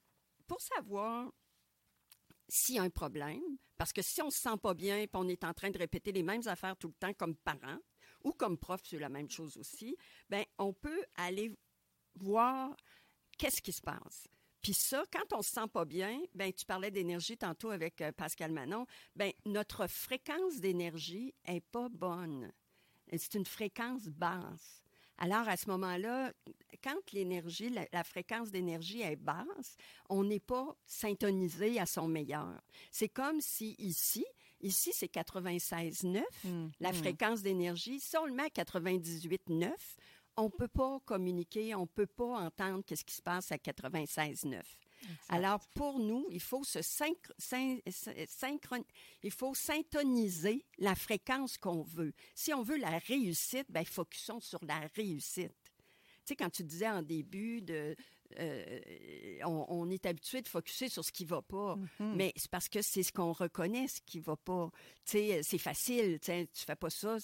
pour 0.48 0.62
savoir 0.62 1.32
s'il 2.48 2.76
y 2.76 2.80
a 2.80 2.84
un 2.84 2.90
problème, 2.90 3.42
parce 3.78 3.94
que 3.94 4.02
si 4.02 4.22
on 4.22 4.28
ne 4.28 4.32
se 4.32 4.40
sent 4.40 4.58
pas 4.62 4.74
bien 4.74 5.00
et 5.00 5.10
on 5.14 5.28
est 5.28 5.44
en 5.44 5.54
train 5.54 5.72
de 5.72 5.78
répéter 5.78 6.12
les 6.12 6.24
mêmes 6.24 6.48
affaires 6.48 6.78
tout 6.78 6.90
le 6.90 6.94
temps 6.94 7.14
comme 7.14 7.36
parent 7.36 7.80
ou 8.24 8.32
comme 8.32 8.58
prof, 8.58 8.82
c'est 8.84 9.00
la 9.00 9.10
même 9.10 9.30
chose 9.30 9.58
aussi, 9.58 9.98
ben 10.30 10.44
on 10.58 10.74
peut 10.74 11.04
aller 11.16 11.52
voir 12.16 12.76
qu'est-ce 13.38 13.62
qui 13.62 13.74
se 13.74 13.82
passe. 13.82 14.28
Puis 14.62 14.74
ça, 14.74 15.04
quand 15.12 15.38
on 15.38 15.42
se 15.42 15.52
sent 15.52 15.68
pas 15.74 15.84
bien, 15.84 16.22
ben 16.34 16.54
tu 16.54 16.66
parlais 16.66 16.92
d'énergie 16.92 17.38
tantôt 17.38 17.72
avec 17.72 18.00
euh, 18.02 18.12
Pascal 18.14 18.52
Manon, 18.52 18.86
ben 19.16 19.32
notre 19.46 19.88
fréquence 19.88 20.60
d'énergie 20.60 21.34
est 21.46 21.60
pas 21.60 21.90
bonne 21.90 22.52
c'est 23.18 23.36
une 23.36 23.46
fréquence 23.46 24.04
basse. 24.08 24.84
Alors, 25.18 25.48
à 25.48 25.58
ce 25.58 25.70
moment-là, 25.70 26.34
quand 26.84 27.12
l'énergie, 27.14 27.70
la, 27.70 28.04
fréquence 28.04 28.52
d'énergie 28.52 29.02
est 29.02 29.16
basse, 29.16 29.78
on 30.10 30.24
n'est 30.24 30.40
pas 30.40 30.76
syntonisé 30.86 31.80
à 31.80 31.86
son 31.86 32.08
meilleur. 32.08 32.62
C'est 32.92 33.10
comme 33.10 33.40
si 33.40 33.76
ici, 33.78 34.26
ici, 34.60 34.92
c'est 34.94 35.14
96,9, 35.14 36.22
mmh, 36.44 36.72
la 36.80 36.92
mmh. 36.92 36.94
fréquence 36.96 37.42
d'énergie. 37.42 38.00
Si 38.00 38.18
on 38.18 38.26
le 38.26 38.34
met 38.34 38.44
à 38.44 38.48
98,9, 38.48 39.72
on 40.36 40.46
ne 40.46 40.50
peut 40.50 40.68
pas 40.68 41.00
communiquer, 41.06 41.76
on 41.76 41.82
ne 41.82 41.86
peut 41.86 42.08
pas 42.08 42.40
entendre 42.40 42.84
ce 42.90 43.04
qui 43.04 43.14
se 43.14 43.22
passe 43.22 43.52
à 43.52 43.58
96.9. 43.58 44.62
Alors, 45.30 45.66
pour 45.74 46.00
nous, 46.00 46.26
il 46.30 46.42
faut 46.42 46.64
se 46.64 46.80
il 49.24 49.32
faut 49.32 49.54
syntoniser 49.54 50.66
la 50.78 50.96
fréquence 50.96 51.58
qu'on 51.58 51.84
veut. 51.84 52.14
Si 52.36 52.54
on 52.54 52.64
veut 52.64 52.78
la 52.78 52.98
réussite, 53.00 53.66
ben, 53.70 53.86
focusons 53.86 54.40
sur 54.40 54.64
la 54.66 54.80
réussite. 54.96 55.52
Tu 56.26 56.30
sais, 56.30 56.36
quand 56.36 56.50
tu 56.50 56.64
disais 56.64 56.90
en 56.90 57.02
début 57.02 57.62
de, 57.62 57.96
euh, 58.40 58.80
on, 59.46 59.90
est 59.90 60.06
habitué 60.06 60.42
de 60.42 60.48
focuser 60.48 60.90
sur 60.90 61.04
ce 61.04 61.12
qui 61.12 61.26
va 61.26 61.42
pas, 61.42 61.76
mm-hmm. 61.76 62.16
mais 62.16 62.34
c'est 62.36 62.50
parce 62.50 62.70
que 62.70 62.82
c'est 62.82 63.04
ce 63.04 63.12
qu'on 63.12 63.34
reconnaît, 63.34 63.88
ce 63.88 64.02
qui 64.02 64.20
va 64.20 64.36
pas. 64.36 64.72
Tu 65.06 65.12
sais, 65.12 65.42
c'est 65.44 65.58
facile, 65.58 66.20
tu 66.20 66.28
sais, 66.28 66.50
tu 66.54 66.64
fais 66.66 66.76
pas 66.76 66.90
ça. 66.90 67.18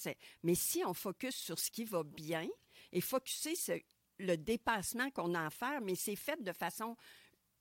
Mais 0.43 0.55
si 0.55 0.83
on 0.85 0.93
focus 0.93 1.35
sur 1.35 1.57
ce 1.57 1.71
qui 1.71 1.85
va 1.85 2.03
bien 2.03 2.47
et 2.91 3.01
focuser 3.01 3.55
sur 3.55 3.77
le 4.19 4.35
dépassement 4.35 5.09
qu'on 5.11 5.33
a 5.33 5.45
à 5.45 5.49
faire, 5.49 5.81
mais 5.81 5.95
c'est 5.95 6.15
fait 6.15 6.41
de 6.43 6.51
façon 6.51 6.95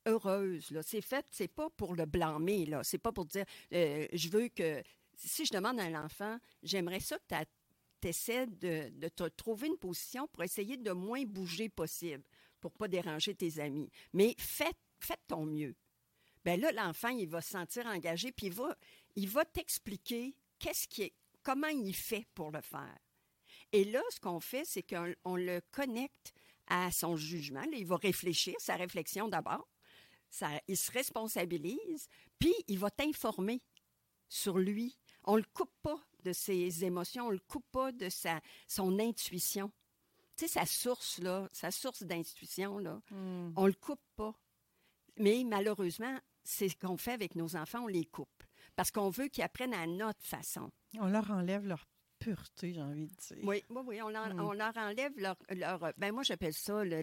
heureuse. 0.09 0.71
Là. 0.71 0.83
C'est 0.83 1.01
fait, 1.01 1.27
c'est 1.31 1.49
pas 1.49 1.71
pour 1.71 1.95
le 1.95 2.07
blâmer. 2.07 2.67
Là. 2.67 2.83
C'est 2.83 2.99
pas 2.99 3.13
pour 3.13 3.27
dire, 3.27 3.45
euh, 3.73 4.07
je 4.13 4.29
veux 4.29 4.49
que... 4.49 4.83
Si 5.17 5.45
je 5.45 5.53
demande 5.53 5.81
à 5.81 5.91
l'enfant, 5.91 6.39
j'aimerais 6.63 7.01
ça 7.01 7.19
que 7.19 7.35
tu 8.01 8.09
essaies 8.09 8.47
de, 8.47 8.89
de 8.91 9.09
te 9.09 9.25
trouver 9.25 9.67
une 9.67 9.77
position 9.77 10.29
pour 10.29 10.45
essayer 10.45 10.77
de 10.77 10.93
moins 10.93 11.25
bouger 11.25 11.69
possible, 11.69 12.23
pour 12.61 12.73
pas 12.73 12.87
déranger 12.87 13.35
tes 13.35 13.59
amis. 13.59 13.91
Mais 14.13 14.37
fais, 14.39 14.71
fais 15.01 15.19
ton 15.27 15.45
mieux. 15.45 15.75
Ben 16.45 16.61
là, 16.61 16.71
l'enfant, 16.71 17.09
il 17.09 17.29
va 17.29 17.41
se 17.41 17.51
sentir 17.51 17.87
engagé, 17.87 18.31
puis 18.31 18.47
il 18.47 18.53
va, 18.53 18.77
il 19.17 19.29
va 19.29 19.45
t'expliquer 19.45 20.37
qu'est-ce 20.61 20.87
qui 20.87 21.03
est, 21.03 21.13
comment 21.43 21.67
il 21.67 21.95
fait 21.95 22.27
pour 22.35 22.53
le 22.53 22.61
faire. 22.61 22.99
Et 23.73 23.85
là, 23.85 24.01
ce 24.11 24.21
qu'on 24.21 24.41
fait, 24.41 24.65
c'est 24.65 24.83
qu'on 24.83 25.37
le 25.37 25.61
connecte 25.73 26.33
à 26.69 26.91
son 26.91 27.17
jugement. 27.17 27.65
il 27.73 27.87
va 27.87 27.97
réfléchir, 27.97 28.55
sa 28.59 28.77
réflexion 28.77 29.29
d'abord 29.29 29.69
il 30.69 30.77
se 30.77 30.93
responsabilise, 30.93 32.09
puis 32.39 32.55
il 32.67 32.79
va 32.79 32.91
t'informer 32.91 33.63
sur 34.29 34.59
lui. 34.59 34.99
On 35.25 35.37
le 35.37 35.45
coupe 35.55 35.73
pas 35.83 35.99
de 36.25 36.33
ses 36.33 36.85
émotions, 36.85 37.27
on 37.27 37.31
le 37.31 37.39
coupe 37.39 37.67
pas 37.73 37.93
de 37.93 38.09
sa, 38.09 38.41
son 38.67 38.99
intuition. 38.99 39.71
Tu 40.37 40.47
sais, 40.47 40.53
sa 40.61 40.67
source, 40.67 41.19
là, 41.19 41.49
sa 41.53 41.71
source 41.71 42.03
d'intuition, 42.03 42.79
là, 42.79 43.01
hmm. 43.11 43.53
on 43.57 43.67
le 43.67 43.73
coupe 43.73 44.05
pas. 44.17 44.35
Mais 45.17 45.43
malheureusement, 45.45 46.19
c'est 46.45 46.69
ce 46.69 46.77
qu'on 46.77 46.97
fait 46.97 47.13
avec 47.13 47.35
nos 47.35 47.57
enfants, 47.57 47.85
on 47.85 47.89
les 47.89 48.05
coupe. 48.05 48.45
Parce 48.77 48.91
qu'on 48.91 49.11
veut 49.11 49.29
qu'ils 49.29 49.43
apprennent 49.43 49.75
à 49.75 49.87
notre 49.87 50.25
façon. 50.25 50.71
On 50.95 51.09
leur 51.09 51.31
enlève 51.31 51.67
leur 51.67 51.87
pureté, 52.29 52.73
j'ai 52.73 52.83
envie 52.83 53.07
de 53.07 53.15
dire. 53.15 53.45
Oui, 53.45 53.63
oui, 53.71 53.83
oui. 53.87 54.03
On, 54.03 54.09
leur, 54.09 54.35
mm. 54.35 54.41
on 54.41 54.53
leur 54.53 54.77
enlève 54.77 55.13
leur, 55.17 55.37
leur, 55.51 55.93
Ben, 55.97 56.13
moi, 56.13 56.23
j'appelle 56.23 56.53
ça 56.53 56.85
le, 56.85 57.03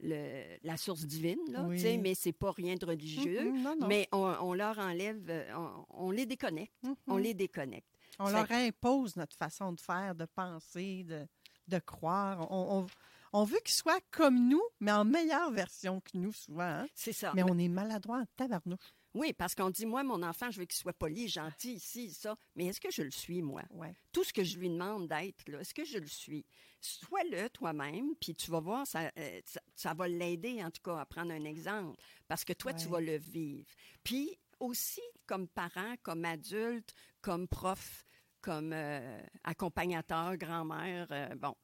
le, 0.00 0.58
la 0.62 0.76
source 0.76 1.04
divine, 1.04 1.40
là, 1.50 1.62
oui. 1.64 1.98
mais 1.98 2.14
c'est 2.14 2.32
pas 2.32 2.52
rien 2.52 2.76
de 2.76 2.84
religieux. 2.84 3.50
Non, 3.52 3.76
non. 3.78 3.86
Mais 3.88 4.08
on, 4.12 4.34
on, 4.40 4.54
leur 4.54 4.78
enlève, 4.78 5.22
euh, 5.28 5.52
on, 5.90 6.10
les 6.10 6.26
déconnecte. 6.26 6.74
On 7.06 7.18
mm-hmm. 7.18 7.22
les 7.22 7.34
déconnecte. 7.34 7.88
On 8.18 8.30
leur 8.30 8.50
impose 8.50 9.16
notre 9.16 9.36
façon 9.36 9.72
de 9.72 9.80
faire, 9.80 10.14
de 10.14 10.26
penser, 10.26 11.04
de, 11.04 11.26
de 11.68 11.78
croire. 11.78 12.50
On, 12.50 12.86
on 13.32 13.44
veut 13.44 13.58
qu'ils 13.64 13.74
soient 13.74 14.00
comme 14.10 14.48
nous, 14.48 14.62
mais 14.80 14.92
en 14.92 15.04
meilleure 15.04 15.50
version 15.50 16.00
que 16.00 16.16
nous, 16.18 16.32
souvent. 16.32 16.62
Hein. 16.62 16.86
C'est 16.94 17.12
ça. 17.12 17.32
Mais, 17.34 17.42
on 17.42 17.58
est 17.58 17.68
maladroit 17.68 18.18
en 18.18 18.26
tabarnouche. 18.36 18.94
Oui, 19.14 19.32
parce 19.34 19.54
qu'on 19.54 19.70
dit, 19.70 19.84
moi, 19.84 20.02
mon 20.02 20.22
enfant, 20.22 20.50
je 20.50 20.60
veux 20.60 20.64
qu'il 20.64 20.78
soit 20.78 20.92
poli, 20.94 21.28
gentil, 21.28 21.74
ici, 21.74 22.10
ça. 22.10 22.34
Mais 22.56 22.66
est-ce 22.66 22.80
que 22.80 22.90
je 22.90 23.02
le 23.02 23.10
suis, 23.10 23.42
moi? 23.42 23.62
Ouais. 23.70 23.94
Tout 24.10 24.24
ce 24.24 24.32
que 24.32 24.42
je 24.42 24.58
lui 24.58 24.70
demande 24.70 25.06
d'être, 25.08 25.48
là, 25.48 25.60
est-ce 25.60 25.74
que 25.74 25.84
je 25.84 25.98
le 25.98 26.06
suis? 26.06 26.46
Sois-le 26.80 27.50
toi-même, 27.50 28.14
puis 28.20 28.34
tu 28.34 28.50
vas 28.50 28.60
voir, 28.60 28.86
ça, 28.86 29.12
euh, 29.18 29.40
ça, 29.74 29.94
va 29.94 30.08
l'aider, 30.08 30.64
en 30.64 30.70
tout 30.70 30.82
cas, 30.82 30.98
à 30.98 31.06
prendre 31.06 31.32
un 31.32 31.44
exemple, 31.44 32.00
parce 32.26 32.44
que 32.44 32.54
toi, 32.54 32.72
tu 32.72 32.88
vas 32.88 33.00
le 33.00 33.18
vivre. 33.18 33.68
Puis 34.02 34.38
aussi, 34.58 35.02
comme 35.26 35.46
parent, 35.46 35.94
comme 36.02 36.24
adulte, 36.24 36.94
comme 37.20 37.46
prof, 37.46 38.04
comme 38.40 38.72
euh, 38.72 39.22
accompagnateur, 39.44 40.36
grand-mère, 40.36 41.06
euh, 41.10 41.34
bon. 41.36 41.54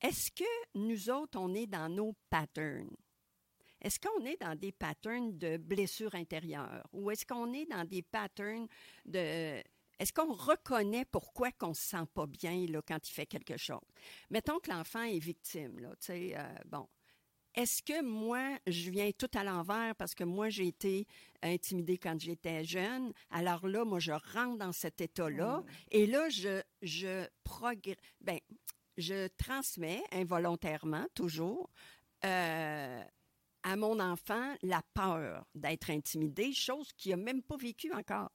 Est-ce 0.00 0.30
que 0.30 0.44
nous 0.74 1.10
autres, 1.10 1.38
on 1.40 1.54
est 1.54 1.66
dans 1.66 1.88
nos 1.88 2.14
patterns? 2.30 2.94
Est-ce 3.80 3.98
qu'on 4.00 4.24
est 4.24 4.40
dans 4.40 4.54
des 4.54 4.72
patterns 4.72 5.36
de 5.38 5.56
blessures 5.56 6.14
intérieures 6.14 6.86
ou 6.92 7.10
est-ce 7.10 7.26
qu'on 7.26 7.52
est 7.52 7.66
dans 7.66 7.84
des 7.84 8.02
patterns 8.02 8.66
de... 9.04 9.62
Est-ce 10.00 10.12
qu'on 10.12 10.32
reconnaît 10.32 11.04
pourquoi 11.04 11.50
qu'on 11.50 11.74
se 11.74 11.82
sent 11.82 12.06
pas 12.14 12.26
bien 12.26 12.66
là, 12.68 12.80
quand 12.86 13.08
il 13.08 13.12
fait 13.12 13.26
quelque 13.26 13.56
chose? 13.56 13.80
Mettons 14.30 14.60
que 14.60 14.70
l'enfant 14.70 15.02
est 15.02 15.18
victime, 15.18 15.80
là, 15.80 15.90
tu 16.00 16.06
sais, 16.06 16.34
euh, 16.36 16.54
bon. 16.66 16.88
Est-ce 17.54 17.82
que 17.82 18.02
moi, 18.02 18.58
je 18.68 18.90
viens 18.90 19.10
tout 19.10 19.30
à 19.34 19.42
l'envers 19.42 19.96
parce 19.96 20.14
que 20.14 20.22
moi, 20.22 20.48
j'ai 20.48 20.68
été 20.68 21.06
intimidée 21.42 21.98
quand 21.98 22.20
j'étais 22.20 22.62
jeune? 22.62 23.12
Alors 23.30 23.66
là, 23.66 23.84
moi, 23.84 23.98
je 23.98 24.12
rentre 24.12 24.58
dans 24.58 24.70
cet 24.70 25.00
état-là 25.00 25.60
mmh. 25.60 25.64
et 25.90 26.06
là, 26.06 26.28
je, 26.28 26.62
je 26.82 27.26
ben, 28.20 28.38
je 28.96 29.28
transmets 29.36 30.02
involontairement, 30.12 31.06
toujours, 31.14 31.70
euh, 32.24 33.02
à 33.62 33.76
mon 33.76 33.98
enfant 34.00 34.54
la 34.62 34.82
peur 34.94 35.46
d'être 35.54 35.90
intimidé, 35.90 36.52
chose 36.52 36.92
qu'il 36.92 37.10
n'a 37.10 37.16
même 37.16 37.42
pas 37.42 37.56
vécue 37.56 37.92
encore. 37.92 38.30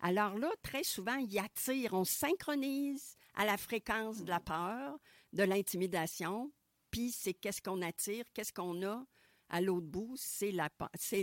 Alors 0.00 0.38
là, 0.38 0.50
très 0.62 0.82
souvent, 0.82 1.16
il 1.16 1.38
attire, 1.38 1.92
on 1.92 2.04
synchronise 2.04 3.16
à 3.34 3.44
la 3.44 3.56
fréquence 3.56 4.22
de 4.22 4.30
la 4.30 4.40
peur, 4.40 4.98
de 5.32 5.42
l'intimidation, 5.42 6.50
puis 6.90 7.10
c'est 7.12 7.34
qu'est-ce 7.34 7.60
qu'on 7.60 7.82
attire, 7.82 8.24
qu'est-ce 8.32 8.52
qu'on 8.52 8.82
a 8.82 9.04
à 9.50 9.60
l'autre 9.60 9.86
bout, 9.86 10.14
c'est 10.16 10.52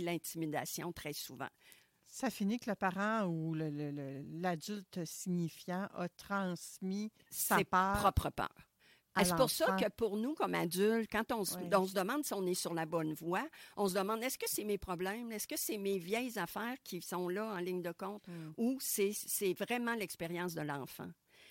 l'intimidation 0.00 0.92
très 0.92 1.14
souvent. 1.14 1.48
Ça 2.06 2.30
finit 2.30 2.58
que 2.58 2.70
le 2.70 2.76
parent 2.76 3.24
ou 3.24 3.54
l'adulte 3.54 5.04
signifiant 5.04 5.88
a 5.94 6.08
transmis 6.10 7.10
sa 7.30 7.64
peur. 7.64 7.98
propre 7.98 8.30
peur. 8.30 8.67
C'est 9.24 9.36
pour 9.36 9.50
ça 9.50 9.76
que 9.76 9.88
pour 9.88 10.16
nous, 10.16 10.34
comme 10.34 10.54
adultes, 10.54 11.10
quand 11.10 11.32
on, 11.32 11.44
se 11.44 11.56
demande 11.94 12.24
si 12.24 12.34
on 12.34 12.46
est 12.46 12.54
sur 12.54 12.74
la 12.74 12.86
bonne 12.86 13.14
voie, 13.14 13.46
on 13.76 13.88
se 13.88 13.94
demande 13.94 14.22
est-ce 14.22 14.38
que 14.38 14.48
c'est 14.48 14.64
mes 14.64 14.78
problèmes, 14.78 15.32
est-ce 15.32 15.46
que 15.46 15.56
c'est 15.56 15.78
mes 15.78 15.98
vieilles 15.98 16.38
affaires 16.38 16.76
qui 16.84 17.02
sont 17.02 17.28
là 17.28 17.46
en 17.46 17.58
ligne 17.58 17.82
de 17.82 17.92
compte? 17.92 18.26
Mm. 18.28 18.52
ou 18.56 18.78
c'est 18.80 19.12
vraiment 19.54 19.94
l'expérience 19.94 20.54
de 20.54 20.62
l'enfant? 20.62 21.08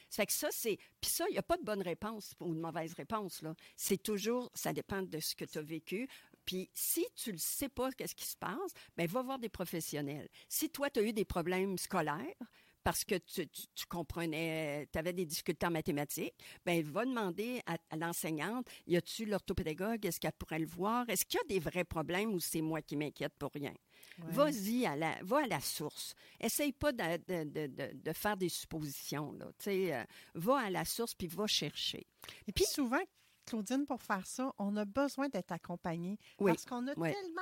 Ça 0.10 0.21
fait 0.21 0.27
que 0.27 0.34
ça, 0.34 0.47
c'est. 0.51 0.77
Puis 1.01 1.12
ça, 1.12 1.25
il 1.30 1.34
n'y 1.34 1.38
a 1.38 1.43
pas 1.43 1.58
de 1.58 1.63
bonne 1.63 1.82
réponse 1.82 2.34
ou 2.39 2.53
de 2.53 2.60
mauvaise 2.60 2.93
réponse. 2.93 3.41
là. 3.41 3.53
C'est 3.75 4.01
toujours. 4.01 4.49
Ça 4.53 4.71
dépend 4.71 5.01
de 5.01 5.19
ce 5.19 5.36
que 5.36 5.45
tu 5.45 5.58
as 5.58 5.62
vécu. 5.62 6.08
Puis 6.45 6.69
si 6.73 7.06
tu 7.15 7.34
ne 7.34 7.38
sais 7.38 7.67
pas 7.67 7.91
qu'est-ce 7.91 8.15
qui 8.15 8.25
se 8.25 8.38
passe, 8.38 8.71
ben 8.95 9.06
va 9.06 9.21
voir 9.21 9.38
des 9.38 9.49
professionnels. 9.49 10.30
Si 10.47 10.69
toi, 10.69 10.89
tu 10.89 10.99
as 10.99 11.03
eu 11.03 11.12
des 11.12 11.25
problèmes 11.25 11.77
scolaires, 11.77 12.36
parce 12.84 13.04
que 13.04 13.16
tu, 13.16 13.46
comprenais, 13.90 14.88
tu 14.92 15.00
avais 15.00 15.13
des 15.13 15.26
difficultés 15.26 15.66
en 15.66 15.72
mathématiques, 15.72 16.36
ben 16.66 16.84
va 16.84 17.06
demander 17.06 17.62
à, 17.66 17.78
l'enseignante, 17.98 18.68
y 18.86 18.96
a-tu 18.96 19.26
l'orthopédagogue, 19.26 20.06
est-ce 20.06 20.20
qu'elle 20.20 20.32
pourrait 20.34 20.60
le 20.60 20.68
voir? 20.68 21.08
Est-ce 21.10 21.26
qu'il 21.26 21.40
y 21.40 21.42
a 21.42 21.48
des 21.48 21.60
vrais 21.60 21.84
problèmes 21.84 22.34
ou 22.34 22.40
c'est 22.40 22.62
moi 22.62 22.82
qui 22.82 22.96
m'inquiète 22.96 23.34
pour 23.38 23.52
rien? 23.52 23.74
Vas-y, 24.20 24.86
à 24.86 24.96
la, 24.96 25.16
va 25.22 25.44
à 25.44 25.48
la 25.48 25.60
source. 25.60 26.16
Essaye 26.40 26.72
pas 26.72 26.92
de, 26.92 28.13
faire 28.13 28.38
des 28.38 28.50
suppositions. 28.50 29.32
Là. 29.34 29.48
Euh, 29.68 30.04
va 30.34 30.60
à 30.60 30.70
la 30.70 30.86
source 30.86 31.13
puis 31.13 31.28
va 31.28 31.46
chercher. 31.46 32.08
Et 32.48 32.52
puis 32.52 32.66
souvent, 32.66 33.02
Claudine, 33.46 33.86
pour 33.86 34.02
faire 34.02 34.26
ça, 34.28 34.54
on 34.58 34.76
a 34.76 34.86
besoin 34.86 35.30
d'être 35.30 35.52
accompagné 35.52 36.18
parce 36.38 36.66
qu'on 36.66 36.88
a 36.88 36.96
tellement 36.96 37.42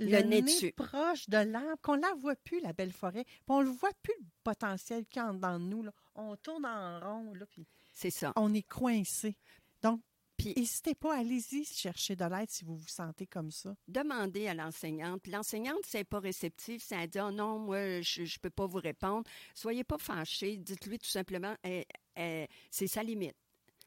le, 0.00 0.22
nez, 0.22 0.72
proche 0.72 1.28
de 1.28 1.38
l'arbre, 1.38 1.80
qu'on 1.82 1.96
ne 1.96 2.02
la 2.02 2.14
voit 2.14 2.36
plus, 2.36 2.60
la 2.60 2.72
belle 2.72 2.92
forêt. 2.92 3.24
Puis 3.24 3.44
on 3.48 3.62
ne 3.62 3.68
voit 3.68 3.92
plus 4.02 4.14
le 4.18 4.26
potentiel 4.42 5.06
qu'il 5.06 5.22
y 5.22 5.24
a 5.24 5.32
dans 5.32 5.58
nous. 5.58 5.82
Là. 5.82 5.92
On 6.14 6.36
tourne 6.36 6.66
en 6.66 7.00
rond. 7.00 7.34
Là, 7.34 7.46
puis 7.46 7.66
C'est 7.92 8.10
ça. 8.10 8.32
On 8.36 8.52
est 8.54 8.66
coincé. 8.66 9.36
Donc, 9.82 10.00
n'hésitez 10.44 10.94
pas, 10.94 11.16
allez-y 11.18 11.64
chercher 11.64 12.16
de 12.16 12.24
l'aide 12.24 12.50
si 12.50 12.64
vous 12.64 12.76
vous 12.76 12.88
sentez 12.88 13.26
comme 13.26 13.50
ça. 13.50 13.74
Demandez 13.88 14.46
à 14.48 14.54
l'enseignante. 14.54 15.26
L'enseignante, 15.26 15.80
c'est 15.84 16.04
pas 16.04 16.20
réceptif, 16.20 16.82
ça 16.82 17.06
dit 17.06 17.20
oh 17.20 17.30
non, 17.30 17.58
moi, 17.58 18.00
je 18.00 18.22
ne 18.22 18.40
peux 18.40 18.50
pas 18.50 18.66
vous 18.66 18.78
répondre. 18.78 19.28
Soyez 19.54 19.84
pas 19.84 19.98
fâchés. 19.98 20.56
Dites-lui 20.56 20.98
tout 20.98 21.10
simplement, 21.10 21.54
eh, 21.64 21.86
eh, 22.16 22.46
c'est 22.70 22.86
sa 22.86 23.02
limite. 23.02 23.36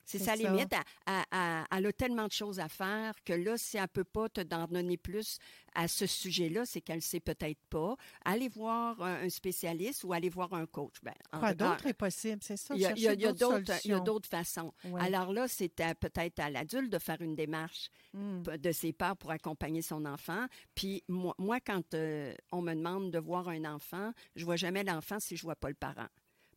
C'est 0.06 0.20
sa 0.20 0.36
limite. 0.36 0.74
Elle, 1.06 1.66
elle, 1.72 1.86
a 1.86 1.94
tellement 1.94 2.28
de 2.28 2.32
choses 2.32 2.60
à 2.60 2.70
faire 2.70 3.13
que 3.24 3.34
là, 3.34 3.58
si 3.58 3.78
elle 3.78 3.84
ne 3.84 3.88
peut 3.88 4.04
pas 4.04 4.30
te 4.30 4.42
donner 4.42 4.98
plus 4.98 5.38
à 5.76 5.88
ce 5.88 6.06
sujet-là, 6.06 6.66
c'est 6.66 6.82
qu'elle 6.82 6.98
ne 6.98 7.02
sait 7.02 7.20
peut-être 7.20 7.60
pas. 7.70 7.96
Allez 8.26 8.50
voir 8.50 9.02
un, 9.02 9.30
spécialiste 9.30 10.04
ou 10.04 10.13
allez 10.13 10.30
voir 10.30 10.54
un 10.54 10.66
coach. 10.66 10.96
Ben, 11.02 11.13
Quoi 11.32 11.54
d'autre 11.54 11.88
est 11.88 11.94
possible, 11.94 12.42
c'est 12.42 12.58
ça? 12.58 12.76
Il 12.76 12.82
y 12.82 12.86
a, 12.86 13.13
y 13.13 13.26
a 13.26 14.00
d'autres 14.00 14.30
façons. 14.30 14.74
Alors 15.00 15.34
là, 15.34 15.48
c'est 15.48 15.74
peut-être 16.00 16.39
à 16.39 16.50
l'adulte 16.50 16.92
de 16.92 17.00
faire 17.00 17.22
une 17.22 17.36
démarche 17.36 17.89
hmm. 18.13 18.44
de 18.44 18.72
ses 18.72 18.94
parts 18.94 19.18
pour 19.18 19.32
accompagner 19.32 19.82
son 19.82 20.06
enfant. 20.06 20.46
Puis 20.76 21.04
moi, 21.08 21.36
moi 21.38 21.60
quand 21.60 21.94
euh, 21.94 22.34
on 22.52 22.62
me 22.62 22.74
demande 22.74 23.12
de 23.12 23.20
voir 23.20 23.48
un 23.50 23.66
enfant, 23.66 24.12
je 24.36 24.46
vois 24.46 24.56
jamais 24.56 24.84
l'enfant 24.84 25.20
si 25.20 25.36
je 25.36 25.44
vois 25.44 25.56
pas 25.56 25.70
le 25.70 25.76
parent 25.76 26.08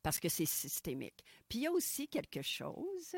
parce 0.07 0.21
que 0.21 0.29
c'est 0.29 0.47
systémique. 0.47 1.25
Puis 1.49 1.59
il 1.59 1.63
y 1.63 1.67
a 1.67 1.73
aussi 1.73 2.07
quelque 2.07 2.41
chose 2.41 3.17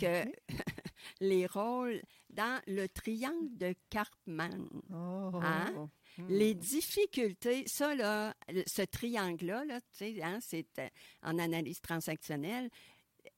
que 0.00 0.24
les 1.20 1.44
rôles 1.44 2.00
dans 2.30 2.62
le 2.66 2.88
triangle 2.88 3.58
de 3.58 3.74
Karpman. 3.90 4.66
Oh, 4.90 5.38
Hein? 5.42 5.74
oh, 5.76 5.90
oh. 6.18 6.22
Les 6.30 6.54
difficultés, 6.54 7.64
ça, 7.66 7.94
là, 7.94 8.34
ce 8.66 8.80
triangle-là, 8.80 9.66
là, 9.66 9.82
tu 9.82 9.86
sais, 9.92 10.22
hein, 10.22 10.38
c'est 10.40 10.78
euh, 10.78 10.88
en 11.22 11.38
analyse 11.38 11.82
transactionnelle. 11.82 12.70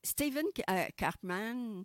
Stephen 0.05 0.47
euh, 0.71 0.87
Karpman, 0.97 1.83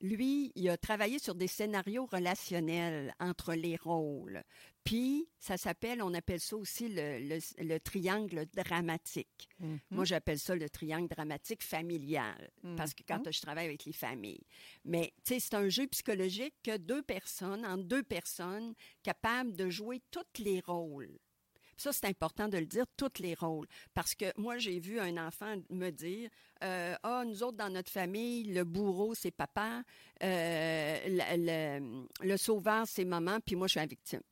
lui, 0.00 0.52
il 0.54 0.68
a 0.68 0.76
travaillé 0.76 1.18
sur 1.18 1.34
des 1.34 1.46
scénarios 1.46 2.04
relationnels 2.06 3.14
entre 3.20 3.54
les 3.54 3.76
rôles. 3.76 4.42
Puis, 4.84 5.28
ça 5.38 5.56
s'appelle, 5.56 6.02
on 6.02 6.12
appelle 6.12 6.40
ça 6.40 6.56
aussi 6.56 6.88
le, 6.88 7.18
le- 7.20 7.64
le 7.64 7.78
triangle 7.80 8.44
dramatique. 8.54 9.48
Mhm. 9.60 9.78
Moi, 9.90 10.04
j'appelle 10.04 10.38
ça 10.38 10.54
le 10.54 10.68
triangle 10.68 11.08
dramatique 11.08 11.62
familial, 11.62 12.50
parce 12.76 12.92
que 12.92 13.02
quand 13.06 13.30
je 13.30 13.40
travaille 13.40 13.66
avec 13.66 13.84
les 13.86 13.92
familles. 13.92 14.44
Mais, 14.84 15.14
tu 15.24 15.34
sais, 15.34 15.40
c'est 15.40 15.54
un 15.54 15.68
jeu 15.70 15.86
psychologique 15.86 16.54
que 16.62 16.76
deux 16.76 17.02
personnes, 17.02 17.64
en 17.64 17.78
deux 17.78 18.02
personnes, 18.02 18.74
capables 19.02 19.54
de 19.56 19.70
jouer 19.70 20.02
tous 20.10 20.42
les 20.42 20.60
rôles. 20.60 21.18
Ça, 21.76 21.92
c'est 21.92 22.06
important 22.06 22.48
de 22.48 22.58
le 22.58 22.66
dire, 22.66 22.84
tous 22.96 23.18
les 23.20 23.34
rôles. 23.34 23.66
Parce 23.94 24.14
que 24.14 24.26
moi, 24.38 24.58
j'ai 24.58 24.78
vu 24.78 24.98
un 25.00 25.16
enfant 25.26 25.56
me 25.70 25.90
dire 25.90 26.30
euh, 26.62 26.94
Ah, 27.02 27.24
nous 27.26 27.42
autres, 27.42 27.56
dans 27.56 27.70
notre 27.70 27.90
famille, 27.90 28.44
le 28.44 28.64
bourreau, 28.64 29.14
c'est 29.14 29.30
papa, 29.30 29.82
euh, 30.22 30.98
le, 31.06 31.80
le- 31.80 32.06
le 32.28 32.36
sauveur, 32.36 32.86
c'est 32.86 33.04
maman, 33.04 33.38
puis 33.44 33.56
moi, 33.56 33.66
je 33.66 33.72
suis 33.72 33.80
la 33.80 33.86
victime. 33.86 34.22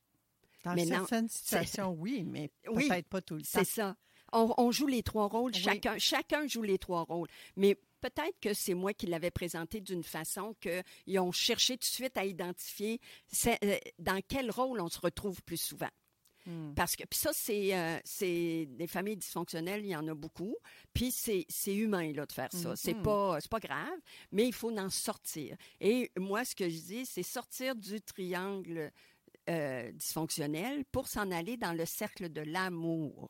Dans 0.63 0.73
Mais 0.75 0.85
certaines 0.85 1.27
situations, 1.29 1.91
oui, 1.99 2.23
mais 2.25 2.49
Oui, 2.71 2.87
peut-être 2.87 3.07
pas 3.07 3.21
tout 3.21 3.35
le 3.35 3.41
temps. 3.41 3.47
C'est 3.51 3.65
ça. 3.65 3.95
On, 4.31 4.51
on 4.57 4.71
joue 4.71 4.87
les 4.87 5.03
trois 5.03 5.27
rôles, 5.27 5.51
Oui. 5.53 5.61
chacun, 5.61 5.97
chacun 5.99 6.47
joue 6.47 6.63
les 6.63 6.77
trois 6.79 7.03
rôles. 7.03 7.27
Mais 7.55 7.75
peut-être 8.01 8.39
que 8.41 8.53
c'est 8.53 8.73
moi 8.73 8.93
qui 8.93 9.05
l'avais 9.05 9.29
présenté 9.29 9.79
d'une 9.81 10.03
façon 10.03 10.55
qu'ils 10.59 11.19
ont 11.19 11.31
cherché 11.31 11.73
tout 11.75 11.81
de 11.81 11.85
suite 11.85 12.17
à 12.17 12.25
identifier 12.25 12.99
euh, 13.47 13.77
dans 13.99 14.21
quel 14.27 14.49
rôle 14.49 14.79
on 14.81 14.89
se 14.89 14.99
retrouve 14.99 15.41
plus 15.43 15.61
souvent. 15.61 15.89
Hmm. 16.45 16.73
Parce 16.73 16.95
que 16.95 17.03
puis 17.05 17.19
ça, 17.19 17.31
c'est 17.33 17.75
euh, 17.75 17.97
c'est 18.03 18.67
des 18.69 18.87
familles 18.87 19.17
dysfonctionnelles, 19.17 19.85
il 19.85 19.91
y 19.91 19.95
en 19.95 20.07
a 20.07 20.13
beaucoup. 20.13 20.55
Puis 20.93 21.11
c'est 21.11 21.45
humain 21.67 22.11
là, 22.13 22.25
de 22.25 22.31
faire 22.31 22.51
ça. 22.51 22.75
C'est 22.75 22.95
pas 22.95 23.39
c'est 23.39 23.51
pas 23.51 23.59
grave, 23.59 23.99
mais 24.31 24.47
il 24.47 24.53
faut 24.53 24.75
en 24.77 24.89
sortir. 24.89 25.55
Et 25.79 26.11
moi, 26.17 26.43
ce 26.43 26.55
que 26.55 26.67
je 26.69 26.79
dis, 26.79 27.05
c'est 27.05 27.23
sortir 27.23 27.75
du 27.75 28.01
triangle 28.01 28.91
euh, 29.49 29.91
dysfonctionnel 29.93 30.85
pour 30.85 31.07
s'en 31.07 31.31
aller 31.31 31.57
dans 31.57 31.73
le 31.73 31.85
cercle 31.85 32.29
de 32.29 32.41
l'amour. 32.41 33.29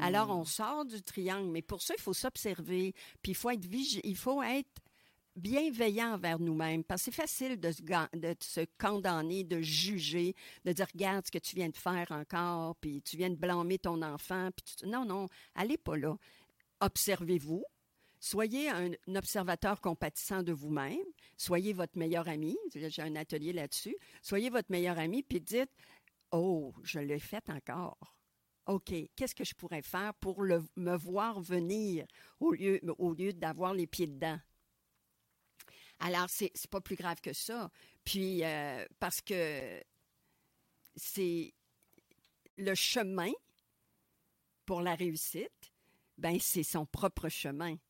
Alors, 0.00 0.28
on 0.28 0.44
sort 0.44 0.84
du 0.84 1.00
triangle, 1.00 1.50
mais 1.50 1.62
pour 1.62 1.80
ça, 1.80 1.94
il 1.96 2.00
faut 2.00 2.12
s'observer, 2.12 2.94
puis 3.22 3.32
il 3.32 3.34
faut 3.34 3.48
être 3.48 3.66
il 4.04 4.16
faut 4.16 4.42
être 4.42 4.68
bienveillant 5.36 6.14
envers 6.14 6.38
nous-mêmes, 6.38 6.84
parce 6.84 7.02
que 7.02 7.04
c'est 7.06 7.22
facile 7.22 7.58
de 7.58 7.70
se, 7.70 8.64
condamner, 8.78 9.44
de 9.44 9.60
juger, 9.60 10.34
de 10.64 10.72
dire, 10.72 10.86
regarde 10.92 11.26
ce 11.26 11.30
que 11.30 11.38
tu 11.38 11.56
viens 11.56 11.68
de 11.68 11.76
faire 11.76 12.10
encore, 12.10 12.76
puis 12.76 13.02
tu 13.02 13.16
viens 13.16 13.30
de 13.30 13.36
blâmer 13.36 13.78
ton 13.78 14.02
enfant. 14.02 14.50
Non, 14.84 15.04
non, 15.04 15.28
allez 15.54 15.78
pas 15.78 15.96
là. 15.96 16.16
Observez-vous. 16.80 17.64
Soyez 18.20 18.68
un, 18.70 18.90
un 19.08 19.14
observateur 19.16 19.80
compatissant 19.80 20.42
de 20.42 20.52
vous-même. 20.52 21.04
Soyez 21.36 21.72
votre 21.72 21.98
meilleur 21.98 22.28
ami. 22.28 22.56
J'ai 22.74 23.02
un 23.02 23.16
atelier 23.16 23.52
là-dessus. 23.52 23.96
Soyez 24.20 24.48
votre 24.50 24.70
meilleur 24.70 24.98
ami, 24.98 25.22
puis 25.22 25.40
dites, 25.40 25.70
oh, 26.30 26.72
je 26.84 27.00
l'ai 27.00 27.18
fait 27.18 27.50
encore. 27.50 28.16
OK, 28.66 28.92
qu'est-ce 29.16 29.34
que 29.34 29.44
je 29.44 29.54
pourrais 29.54 29.82
faire 29.82 30.14
pour 30.14 30.42
le- 30.42 30.64
me 30.76 30.96
voir 30.96 31.40
venir 31.40 32.06
au 32.38 32.52
lieu, 32.52 32.80
au 32.98 33.12
lieu 33.12 33.32
d'avoir 33.32 33.74
les 33.74 33.88
pieds 33.88 34.06
dedans? 34.06 34.38
Alors, 36.04 36.28
c'est 36.28 36.66
pas 36.68 36.80
plus 36.80 36.96
grave 36.96 37.20
que 37.20 37.32
ça. 37.32 37.70
Puis, 38.04 38.42
euh, 38.42 38.84
parce 38.98 39.20
que 39.20 39.80
c'est 40.96 41.54
le 42.58 42.74
chemin 42.74 43.30
pour 44.66 44.80
la 44.82 44.96
réussite, 44.96 45.72
ben 46.18 46.38
c'est 46.40 46.64
son 46.64 46.86
propre 46.86 47.28
chemin. 47.28 47.76
Tu 47.76 47.80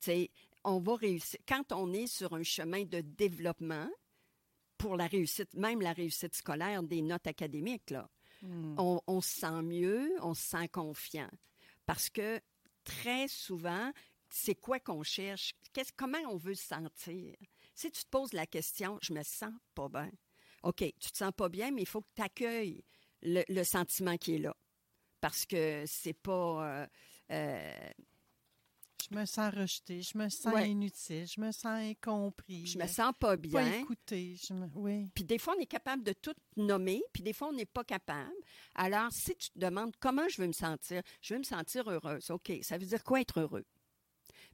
sais, 0.00 0.30
on 0.64 0.80
va 0.80 0.96
réussir. 0.96 1.40
Quand 1.48 1.72
on 1.72 1.94
est 1.94 2.06
sur 2.06 2.34
un 2.34 2.42
chemin 2.42 2.84
de 2.84 3.00
développement 3.00 3.88
pour 4.76 4.96
la 4.96 5.06
réussite, 5.06 5.54
même 5.54 5.80
la 5.80 5.94
réussite 5.94 6.34
scolaire, 6.34 6.82
des 6.82 7.00
notes 7.00 7.26
académiques, 7.26 7.88
là, 7.88 8.10
on, 8.42 9.00
on 9.06 9.20
se 9.22 9.40
sent 9.40 9.62
mieux, 9.62 10.12
on 10.20 10.34
se 10.34 10.42
sent 10.42 10.68
confiant. 10.68 11.30
Parce 11.86 12.10
que 12.10 12.38
très 12.84 13.28
souvent, 13.28 13.92
c'est 14.30 14.54
quoi 14.54 14.80
qu'on 14.80 15.02
cherche? 15.02 15.54
Qu'est-ce, 15.72 15.92
comment 15.96 16.18
on 16.28 16.36
veut 16.36 16.54
se 16.54 16.66
sentir? 16.66 17.34
Si 17.74 17.90
tu 17.90 18.02
te 18.04 18.08
poses 18.10 18.32
la 18.32 18.46
question, 18.46 18.98
je 19.02 19.12
me 19.12 19.22
sens 19.22 19.52
pas 19.74 19.88
bien. 19.88 20.10
OK, 20.62 20.78
tu 21.00 21.10
te 21.12 21.16
sens 21.16 21.32
pas 21.36 21.48
bien, 21.48 21.70
mais 21.70 21.82
il 21.82 21.88
faut 21.88 22.02
que 22.02 22.10
tu 22.14 22.22
accueilles 22.22 22.84
le, 23.22 23.42
le 23.48 23.64
sentiment 23.64 24.16
qui 24.16 24.34
est 24.34 24.38
là. 24.38 24.54
Parce 25.20 25.44
que 25.46 25.84
c'est 25.86 26.12
pas. 26.14 26.82
euh, 26.82 26.86
euh, 27.32 27.90
Je 29.10 29.14
me 29.16 29.24
sens 29.24 29.52
rejetée, 29.54 30.02
je 30.02 30.16
me 30.18 30.28
sens 30.28 30.52
Ouais. 30.52 30.70
inutile, 30.70 31.26
je 31.26 31.40
me 31.40 31.50
sens 31.52 31.66
incompris. 31.66 32.66
je 32.66 32.78
me 32.78 32.86
sens 32.86 33.12
pas 33.18 33.28
pas 33.30 33.36
bien. 33.36 33.80
écoutée. 33.80 34.36
Je 34.36 34.52
me... 34.54 34.66
Oui. 34.74 35.10
Puis 35.14 35.24
des 35.24 35.38
fois, 35.38 35.54
on 35.56 35.60
est 35.60 35.66
capable 35.66 36.02
de 36.02 36.12
tout 36.12 36.34
nommer, 36.56 37.02
puis 37.12 37.22
des 37.22 37.32
fois, 37.32 37.48
on 37.48 37.52
n'est 37.52 37.66
pas 37.66 37.84
capable. 37.84 38.32
Alors, 38.74 39.10
si 39.12 39.34
tu 39.36 39.50
te 39.50 39.58
demandes 39.58 39.94
comment 39.98 40.28
je 40.28 40.40
veux 40.40 40.46
me 40.48 40.52
sentir, 40.52 41.02
je 41.22 41.34
veux 41.34 41.38
me 41.40 41.44
sentir 41.44 41.88
heureuse. 41.88 42.30
OK, 42.30 42.52
ça 42.62 42.76
veut 42.78 42.86
dire 42.86 43.02
quoi 43.02 43.20
être 43.20 43.40
heureux? 43.40 43.64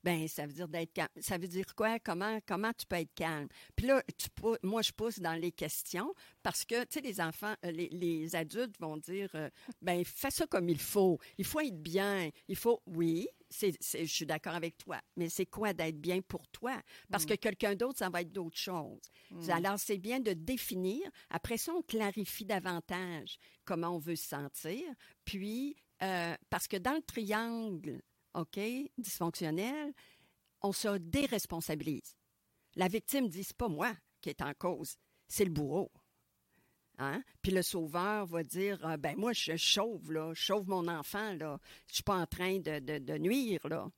Ben, 0.06 0.28
ça 0.28 0.46
veut 0.46 0.52
dire 0.52 0.68
d'être 0.68 0.92
calme. 0.92 1.08
Ça 1.18 1.36
veut 1.36 1.48
dire 1.48 1.66
quoi? 1.74 1.98
Comment, 1.98 2.38
comment 2.46 2.72
tu 2.72 2.86
peux 2.86 2.94
être 2.94 3.12
calme? 3.16 3.48
Puis 3.74 3.86
là, 3.88 4.00
tu 4.16 4.28
moi, 4.62 4.80
je 4.80 4.92
pousse 4.92 5.18
dans 5.18 5.34
les 5.34 5.50
questions 5.50 6.14
parce 6.44 6.64
que, 6.64 6.82
tu 6.82 6.86
sais, 6.92 7.00
les 7.00 7.20
enfants, 7.20 7.54
euh, 7.64 7.72
les, 7.72 7.88
les 7.88 8.36
adultes 8.36 8.78
vont 8.78 8.96
dire, 8.98 9.28
euh, 9.34 9.50
ben, 9.82 10.04
fais 10.04 10.30
ça 10.30 10.46
comme 10.46 10.68
il 10.68 10.78
faut. 10.78 11.18
Il 11.38 11.44
faut 11.44 11.58
être 11.58 11.82
bien. 11.82 12.30
Il 12.46 12.54
faut, 12.54 12.80
oui, 12.86 13.26
c'est, 13.50 13.76
c'est- 13.80 14.06
je 14.06 14.14
suis 14.14 14.26
d'accord 14.26 14.54
avec 14.54 14.78
toi. 14.78 15.00
Mais 15.16 15.28
c'est 15.28 15.46
quoi 15.46 15.72
d'être 15.72 16.00
bien 16.00 16.20
pour 16.22 16.46
toi? 16.48 16.80
Parce 17.10 17.24
que 17.26 17.34
quelqu'un 17.34 17.74
d'autre, 17.74 17.98
ça 17.98 18.08
va 18.08 18.20
être 18.20 18.30
d'autres 18.30 18.56
choses. 18.58 19.00
Alors, 19.50 19.80
c'est 19.80 19.98
bien 19.98 20.20
de 20.20 20.34
définir. 20.34 21.02
Après 21.30 21.56
ça, 21.58 21.72
on 21.74 21.82
clarifie 21.82 22.44
davantage 22.44 23.38
comment 23.64 23.88
on 23.96 23.98
veut 23.98 24.14
se 24.14 24.28
sentir. 24.28 24.84
Puis, 25.24 25.74
euh, 26.04 26.36
parce 26.48 26.68
que 26.68 26.76
dans 26.76 26.94
le 26.94 27.02
triangle, 27.02 28.00
OK, 28.36 28.60
dysfonctionnel, 28.98 29.92
on 30.62 30.72
se 30.72 30.98
déresponsabilise. 30.98 32.16
La 32.76 32.88
victime 32.88 33.28
dit, 33.28 33.44
c'est 33.44 33.56
pas 33.56 33.68
moi 33.68 33.94
qui 34.20 34.28
est 34.30 34.42
en 34.42 34.52
cause, 34.54 34.96
c'est 35.26 35.44
le 35.44 35.50
bourreau. 35.50 35.90
Hein? 36.98 37.22
Puis 37.42 37.52
le 37.52 37.62
sauveur 37.62 38.26
va 38.26 38.42
dire, 38.42 38.78
Ah, 38.82 38.96
ben 38.96 39.16
moi, 39.16 39.32
je 39.32 39.56
sauve, 39.56 40.12
là, 40.12 40.32
je 40.34 40.44
sauve 40.44 40.68
mon 40.68 40.88
enfant, 40.88 41.34
là. 41.34 41.58
Je 41.88 41.94
suis 41.94 42.02
pas 42.02 42.16
en 42.16 42.26
train 42.26 42.58
de, 42.58 42.78
de- 42.98 43.18
nuire, 43.18 43.60
là. 43.68 43.88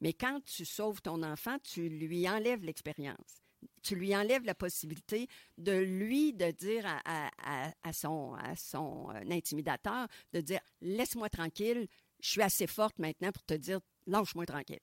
Mais 0.00 0.14
quand 0.14 0.40
tu 0.44 0.64
sauves 0.64 1.02
ton 1.02 1.22
enfant, 1.22 1.58
tu 1.62 1.88
lui 1.88 2.26
enlèves 2.28 2.64
l'expérience. 2.64 3.42
Tu 3.82 3.94
lui 3.94 4.16
enlèves 4.16 4.44
la 4.44 4.54
possibilité 4.54 5.28
de 5.58 5.72
lui 5.72 6.32
de 6.32 6.50
dire 6.50 6.86
à, 6.86 7.00
à- 7.04 7.30
à- 7.68 7.72
à 7.82 7.92
son, 7.92 8.32
à 8.34 8.56
son 8.56 9.10
euh, 9.10 9.20
intimidateur, 9.30 10.06
de 10.32 10.40
dire, 10.40 10.60
laisse-moi 10.80 11.28
tranquille, 11.28 11.86
je 12.22 12.30
suis 12.30 12.42
assez 12.42 12.66
forte 12.66 12.98
maintenant 12.98 13.32
pour 13.32 13.44
te 13.44 13.54
dire, 13.54 13.80
lâche-moi 14.06 14.46
tranquille. 14.46 14.80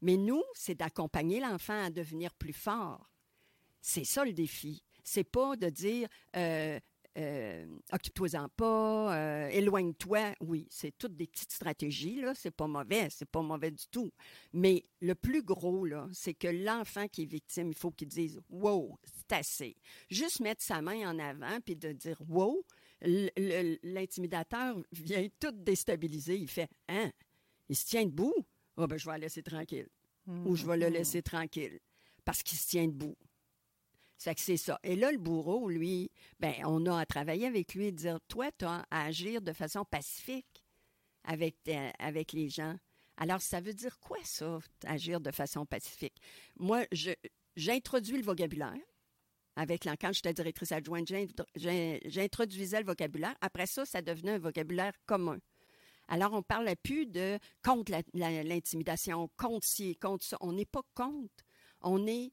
Mais 0.00 0.16
nous, 0.16 0.42
c'est 0.54 0.74
d'accompagner 0.74 1.40
l'enfant 1.40 1.84
à 1.84 1.90
devenir 1.90 2.34
plus 2.34 2.52
fort. 2.52 3.10
C'est 3.80 4.04
ça 4.04 4.24
le 4.24 4.32
défi. 4.32 4.82
C'est 5.04 5.24
pas 5.24 5.56
de 5.56 5.68
dire 5.68 6.08
euh, 6.36 6.78
euh, 7.18 7.66
occupe-toi-en 7.92 8.48
pas, 8.56 9.16
euh, 9.16 9.48
éloigne-toi. 9.48 10.34
Oui, 10.40 10.66
c'est 10.70 10.96
toutes 10.96 11.14
des 11.14 11.26
petites 11.26 11.52
stratégies, 11.52 12.20
là. 12.20 12.34
C'est 12.34 12.50
pas 12.50 12.66
mauvais, 12.66 13.08
c'est 13.10 13.28
pas 13.28 13.42
mauvais 13.42 13.70
du 13.70 13.86
tout. 13.90 14.10
Mais 14.52 14.86
le 15.00 15.14
plus 15.14 15.42
gros, 15.42 15.84
là, 15.84 16.08
c'est 16.12 16.34
que 16.34 16.48
l'enfant 16.48 17.08
qui 17.08 17.22
est 17.22 17.26
victime, 17.26 17.68
il 17.68 17.74
faut 17.76 17.90
qu'il 17.90 18.08
dise 18.08 18.40
Wow, 18.48 18.98
c'est 19.04 19.36
assez. 19.36 19.76
Juste 20.08 20.40
mettre 20.40 20.62
sa 20.62 20.80
main 20.80 21.10
en 21.10 21.18
avant 21.18 21.60
puis 21.60 21.76
de 21.76 21.92
dire 21.92 22.20
Wow, 22.28 22.64
l'intimidateur 23.02 24.76
vient 24.92 25.26
tout 25.40 25.52
déstabiliser. 25.52 26.36
Il 26.36 26.48
fait 26.48 26.68
Hein, 26.88 27.10
il 27.68 27.76
se 27.76 27.86
tient 27.86 28.04
debout? 28.04 28.34
Ah 28.76 28.86
ben, 28.86 28.96
je 28.96 29.06
vais 29.06 29.12
la 29.12 29.18
laisser 29.18 29.42
tranquille. 29.42 29.88
Ou 30.26 30.54
je 30.56 30.64
vais 30.66 30.76
le 30.76 30.88
laisser 30.88 31.22
tranquille. 31.22 31.80
Parce 32.24 32.42
qu'il 32.42 32.56
se 32.58 32.68
tient 32.68 32.86
debout. 32.86 33.16
C'est 34.16 34.34
que 34.36 34.40
c'est 34.40 34.56
ça. 34.56 34.78
Et 34.84 34.94
là, 34.94 35.10
le 35.10 35.18
bourreau, 35.18 35.68
lui, 35.68 36.10
ben, 36.38 36.54
on 36.64 36.86
a 36.86 37.00
à 37.00 37.06
travailler 37.06 37.46
avec 37.46 37.74
lui 37.74 37.86
et 37.86 37.92
dire 37.92 38.20
Toi, 38.28 38.50
tu 38.56 38.64
as 38.64 38.86
à 38.90 39.04
agir 39.06 39.42
de 39.42 39.52
façon 39.52 39.84
pacifique 39.84 40.64
avec, 41.24 41.60
ta- 41.64 41.90
avec 41.98 42.32
les 42.32 42.48
gens. 42.48 42.76
Alors, 43.16 43.42
ça 43.42 43.60
veut 43.60 43.74
dire 43.74 43.98
quoi, 43.98 44.18
ça, 44.22 44.58
agir 44.86 45.20
de 45.20 45.30
façon 45.32 45.66
pacifique? 45.66 46.14
Moi, 46.56 46.84
je, 46.92 47.10
j'introduis 47.56 48.16
le 48.16 48.22
vocabulaire. 48.22 48.78
Avec 49.56 49.84
l'en- 49.84 49.96
quand 50.00 50.12
j'étais 50.12 50.32
directrice 50.32 50.72
adjointe, 50.72 51.08
j'introduisais 51.56 52.80
le 52.80 52.86
vocabulaire. 52.86 53.34
Après 53.40 53.66
ça, 53.66 53.84
ça 53.84 54.00
devenait 54.02 54.32
un 54.32 54.38
vocabulaire 54.38 54.94
commun. 55.06 55.38
Alors, 56.08 56.32
on 56.32 56.38
ne 56.38 56.42
parlait 56.42 56.76
plus 56.76 57.06
de 57.06 57.38
contre 57.62 57.92
la- 57.92 58.02
la- 58.14 58.42
l'intimidation, 58.42 59.30
contre 59.36 59.66
ci, 59.66 59.96
contre 59.96 60.24
ça. 60.24 60.36
On 60.40 60.52
n'est 60.52 60.64
pas 60.64 60.82
contre. 60.94 61.44
On 61.80 62.06
est 62.06 62.32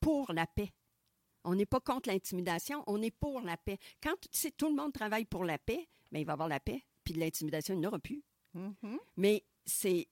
pour 0.00 0.32
la 0.32 0.46
paix. 0.46 0.72
On 1.44 1.54
n'est 1.54 1.66
pas 1.66 1.80
contre 1.80 2.08
l'intimidation, 2.08 2.82
on 2.86 3.02
est 3.02 3.10
pour 3.10 3.42
la 3.42 3.58
paix. 3.58 3.76
Quand 4.02 4.14
tout 4.56 4.68
le 4.68 4.74
monde 4.74 4.92
travaille 4.94 5.26
pour 5.26 5.44
la 5.44 5.58
paix, 5.58 5.86
ben, 6.10 6.20
il 6.20 6.24
va 6.24 6.32
y 6.32 6.34
avoir 6.34 6.48
la 6.48 6.58
paix, 6.60 6.82
puis 7.04 7.12
de 7.12 7.20
l'intimidation, 7.20 7.74
il 7.74 7.80
n'y 7.80 7.86
aura 7.86 7.98
plus. 7.98 8.22
Mm-hmm. 8.56 8.96
Mais 9.18 9.44
c'est 9.66 10.08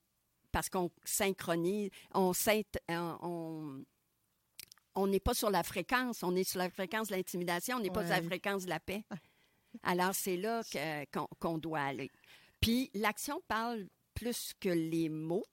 parce 0.51 0.69
qu'on 0.69 0.91
synchronise, 1.03 1.89
on, 2.13 2.31
on, 2.89 3.83
on 4.95 5.07
n'est 5.07 5.19
pas 5.19 5.33
sur 5.33 5.49
la 5.49 5.63
fréquence, 5.63 6.23
on 6.23 6.35
est 6.35 6.43
sur 6.43 6.59
la 6.59 6.69
fréquence 6.69 7.09
de 7.09 7.15
l'intimidation, 7.15 7.77
on 7.77 7.79
n'est 7.79 7.89
pas 7.89 8.05
sur 8.05 8.15
la 8.15 8.21
fréquence 8.21 8.65
de 8.65 8.69
la 8.69 8.79
paix. 8.79 9.03
Alors, 9.83 10.13
c'est 10.13 10.37
là 10.37 10.61
qu'on 11.39 11.57
doit 11.57 11.81
aller. 11.81 12.11
Puis, 12.61 12.89
l'action 12.93 13.41
parle 13.47 13.87
plus 14.13 14.53
que 14.59 14.69
les 14.69 15.09
mots. 15.09 15.45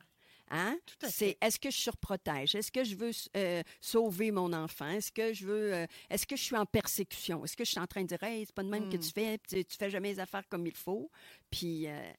Hein? 0.52 0.78
C'est 1.08 1.38
est-ce 1.40 1.60
que 1.60 1.70
je 1.70 1.76
surprotège? 1.76 2.56
Est-ce 2.56 2.72
que 2.72 2.82
je 2.82 2.96
veux 2.96 3.12
euh, 3.36 3.62
sauver 3.80 4.32
mon 4.32 4.52
enfant? 4.52 4.88
Est-ce 4.88 5.12
que 5.12 5.32
je 5.32 5.46
veux 5.46 5.74
euh, 5.74 5.86
est-ce 6.10 6.26
que 6.26 6.34
je 6.34 6.42
suis 6.42 6.56
en 6.56 6.66
persécution? 6.66 7.44
Est-ce 7.44 7.56
que 7.56 7.64
je 7.64 7.70
suis 7.70 7.80
en 7.80 7.86
train 7.86 8.02
de 8.02 8.08
dire 8.08 8.22
hey, 8.24 8.44
c'est 8.44 8.54
pas 8.54 8.64
de 8.64 8.68
même 8.68 8.90
que 8.90 8.96
hmm. 8.96 9.00
tu 9.00 9.12
fais, 9.12 9.38
tu, 9.48 9.64
tu, 9.64 9.76
fais 9.76 9.90
jamais 9.90 10.08
les 10.08 10.18
affaires 10.18 10.48
comme 10.48 10.66
il 10.66 10.74
faut? 10.74 11.08
Puis 11.52 11.86
euh, 11.86 12.12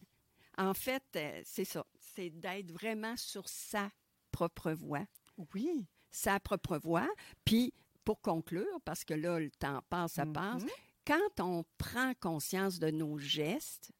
en 0.57 0.73
fait, 0.73 1.03
c'est 1.43 1.65
ça. 1.65 1.85
C'est 1.99 2.29
d'être 2.29 2.71
vraiment 2.71 3.17
sur 3.17 3.49
sa 3.49 3.91
propre 4.31 4.71
voie. 4.71 5.05
Oui. 5.53 5.85
Sa 6.11 6.39
propre 6.39 6.77
voie. 6.77 7.09
Puis 7.45 7.73
pour 8.03 8.21
conclure, 8.21 8.81
parce 8.85 9.03
que 9.03 9.13
là, 9.13 9.39
le 9.39 9.51
temps 9.51 9.81
passe, 9.89 10.13
ça 10.13 10.25
passe, 10.25 10.63
mm-hmm. 10.63 10.69
quand 11.05 11.39
on 11.39 11.65
prend 11.77 12.13
conscience 12.19 12.79
de 12.79 12.89
nos 12.89 13.17
gestes, 13.17 13.91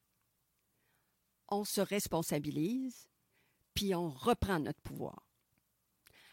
on 1.50 1.64
se 1.66 1.82
responsabilise, 1.82 3.08
puis 3.74 3.94
on 3.94 4.10
reprend 4.10 4.60
notre 4.60 4.82
pouvoir. 4.82 5.28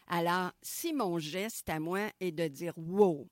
Alors, 0.07 0.51
si 0.61 0.93
mon 0.93 1.19
geste 1.19 1.69
à 1.69 1.79
moi 1.79 2.11
est 2.19 2.31
de 2.31 2.47
dire 2.47 2.73
Wow, 2.77 3.29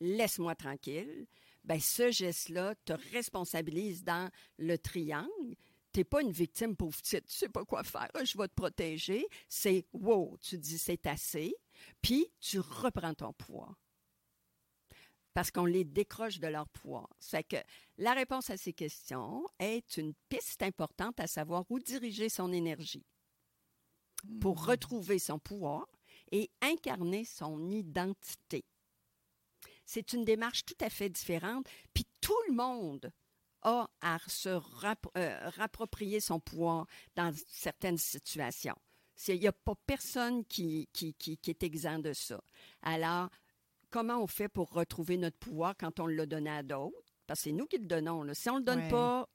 laisse-moi 0.00 0.54
tranquille, 0.54 1.26
ben 1.64 1.80
ce 1.80 2.10
geste-là 2.10 2.74
te 2.84 2.92
responsabilise 3.12 4.04
dans 4.04 4.30
le 4.58 4.76
triangle. 4.78 5.56
Tu 5.96 6.00
n'es 6.00 6.04
pas 6.04 6.20
une 6.20 6.30
victime 6.30 6.76
pauvre 6.76 6.94
petite, 6.94 7.26
tu 7.26 7.34
sais 7.34 7.48
pas 7.48 7.64
quoi 7.64 7.82
faire, 7.82 8.10
je 8.22 8.36
vais 8.36 8.48
te 8.48 8.52
protéger. 8.52 9.26
C'est 9.48 9.86
wow, 9.94 10.36
tu 10.42 10.58
dis 10.58 10.76
c'est 10.76 11.06
assez, 11.06 11.56
puis 12.02 12.30
tu 12.38 12.60
reprends 12.60 13.14
ton 13.14 13.32
pouvoir 13.32 13.74
parce 15.32 15.50
qu'on 15.50 15.64
les 15.64 15.84
décroche 15.84 16.38
de 16.38 16.48
leur 16.48 16.68
pouvoir. 16.68 17.08
C'est 17.18 17.44
que 17.44 17.56
la 17.96 18.12
réponse 18.12 18.50
à 18.50 18.58
ces 18.58 18.74
questions 18.74 19.46
est 19.58 19.96
une 19.96 20.12
piste 20.28 20.62
importante 20.62 21.18
à 21.18 21.26
savoir 21.26 21.64
où 21.70 21.78
diriger 21.78 22.28
son 22.28 22.52
énergie 22.52 23.06
pour 24.42 24.60
hmm. 24.60 24.66
retrouver 24.66 25.18
son 25.18 25.38
pouvoir 25.38 25.86
et 26.30 26.50
incarner 26.60 27.24
son 27.24 27.70
identité. 27.70 28.66
C'est 29.86 30.12
une 30.12 30.26
démarche 30.26 30.66
tout 30.66 30.76
à 30.82 30.90
fait 30.90 31.08
différente, 31.08 31.66
puis 31.94 32.04
tout 32.20 32.36
le 32.48 32.54
monde 32.54 33.10
a 33.66 33.88
à 34.00 34.18
se 34.26 34.48
euh, 34.48 35.50
rapproprier 35.56 36.20
son 36.20 36.40
pouvoir 36.40 36.86
dans 37.16 37.34
certaines 37.48 37.98
situations. 37.98 38.76
Il 39.28 39.40
n'y 39.40 39.48
a 39.48 39.52
pas 39.52 39.74
personne 39.86 40.44
qui, 40.44 40.88
qui, 40.92 41.14
qui, 41.14 41.36
qui, 41.36 41.50
est 41.50 41.62
exempt 41.62 41.98
de 41.98 42.12
ça. 42.12 42.40
Alors, 42.82 43.28
comment 43.90 44.22
on 44.22 44.26
fait 44.26 44.48
pour 44.48 44.70
retrouver 44.70 45.16
notre 45.16 45.38
pouvoir 45.38 45.74
quand 45.76 46.00
on 46.00 46.06
l'a 46.06 46.26
donné 46.26 46.50
à 46.50 46.62
d'autres? 46.62 47.14
Parce 47.26 47.40
que 47.40 47.44
c'est 47.44 47.52
nous 47.52 47.66
qui 47.66 47.78
le 47.78 47.86
donnons. 47.86 48.24
Si 48.34 48.48
on 48.50 48.54
ne 48.54 48.58
le 48.60 48.64
donne 48.64 48.88
pas, 48.88 49.28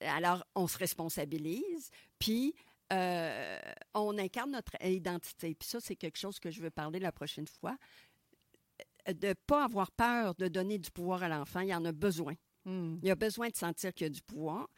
alors 0.00 0.44
on 0.54 0.66
se 0.66 0.76
responsabilise, 0.76 1.90
puis 2.18 2.54
euh, 2.92 3.58
on 3.94 4.18
incarne 4.18 4.50
notre 4.50 4.72
identité. 4.84 5.54
Puis 5.54 5.68
ça, 5.68 5.80
c'est 5.80 5.96
quelque 5.96 6.18
chose 6.18 6.38
que 6.38 6.50
je 6.50 6.60
veux 6.60 6.70
parler 6.70 6.98
la 6.98 7.12
prochaine 7.12 7.46
fois. 7.46 7.76
De 9.06 9.28
ne 9.28 9.32
pas 9.32 9.64
avoir 9.64 9.92
peur 9.92 10.34
de 10.34 10.48
donner 10.48 10.78
du 10.78 10.90
pouvoir 10.90 11.22
à 11.22 11.28
l'enfant, 11.28 11.60
il 11.60 11.72
en 11.72 11.84
a 11.84 11.92
besoin. 11.92 12.34
Hmm. 12.66 12.98
Il 13.00 13.08
y 13.08 13.10
a 13.10 13.14
besoin 13.14 13.48
de 13.48 13.56
sentir 13.56 13.94
qu'il 13.94 14.06
y 14.06 14.10
a 14.10 14.12
du 14.12 14.22
pouvoir. 14.22 14.68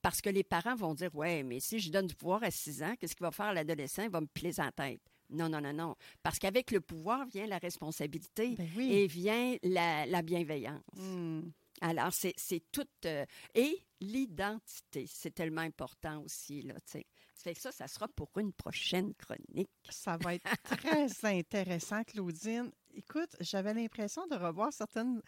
Parce 0.00 0.20
que 0.20 0.30
les 0.30 0.42
parents 0.42 0.74
vont 0.74 0.94
dire 0.94 1.14
Ouais, 1.14 1.42
mais 1.42 1.60
si 1.60 1.78
je 1.78 1.90
donne 1.90 2.06
du 2.06 2.14
pouvoir 2.14 2.42
à 2.42 2.50
6 2.50 2.82
ans, 2.82 2.94
qu'est-ce 2.98 3.14
qu'il 3.14 3.24
va 3.24 3.30
faire 3.30 3.52
l'adolescent? 3.52 4.02
Il 4.02 4.10
va 4.10 4.20
me 4.20 4.26
plier 4.26 4.58
en 4.58 4.70
tête. 4.70 5.00
Non, 5.30 5.48
non, 5.48 5.60
non, 5.60 5.72
non. 5.72 5.94
Parce 6.22 6.38
qu'avec 6.38 6.70
le 6.70 6.80
pouvoir 6.80 7.26
vient 7.26 7.46
la 7.46 7.58
responsabilité 7.58 8.54
ben 8.56 8.68
et 8.78 9.06
vient 9.06 9.56
la, 9.62 10.22
bienveillance. 10.22 10.82
Hmm. 10.96 11.42
Alors, 11.80 12.12
c'est 12.12 12.62
tout. 12.70 12.86
Euh, 13.06 13.24
et 13.54 13.82
l'identité, 14.00 15.06
c'est 15.08 15.34
tellement 15.34 15.62
important 15.62 16.22
aussi, 16.22 16.62
là, 16.62 16.74
tu 16.86 17.02
sais. 17.34 17.54
ça, 17.54 17.72
ça 17.72 17.88
sera 17.88 18.08
pour 18.08 18.28
une 18.36 18.52
prochaine 18.52 19.14
chronique. 19.14 19.70
Ça 19.88 20.16
va 20.18 20.34
être 20.34 20.48
très 20.64 21.08
intéressant, 21.38 22.04
Claudine. 22.04 22.70
Écoute, 22.94 23.36
j'avais 23.40 23.74
l'impression 23.74 24.26
de 24.26 24.36
revoir 24.36 24.72
certaines, 24.72 25.22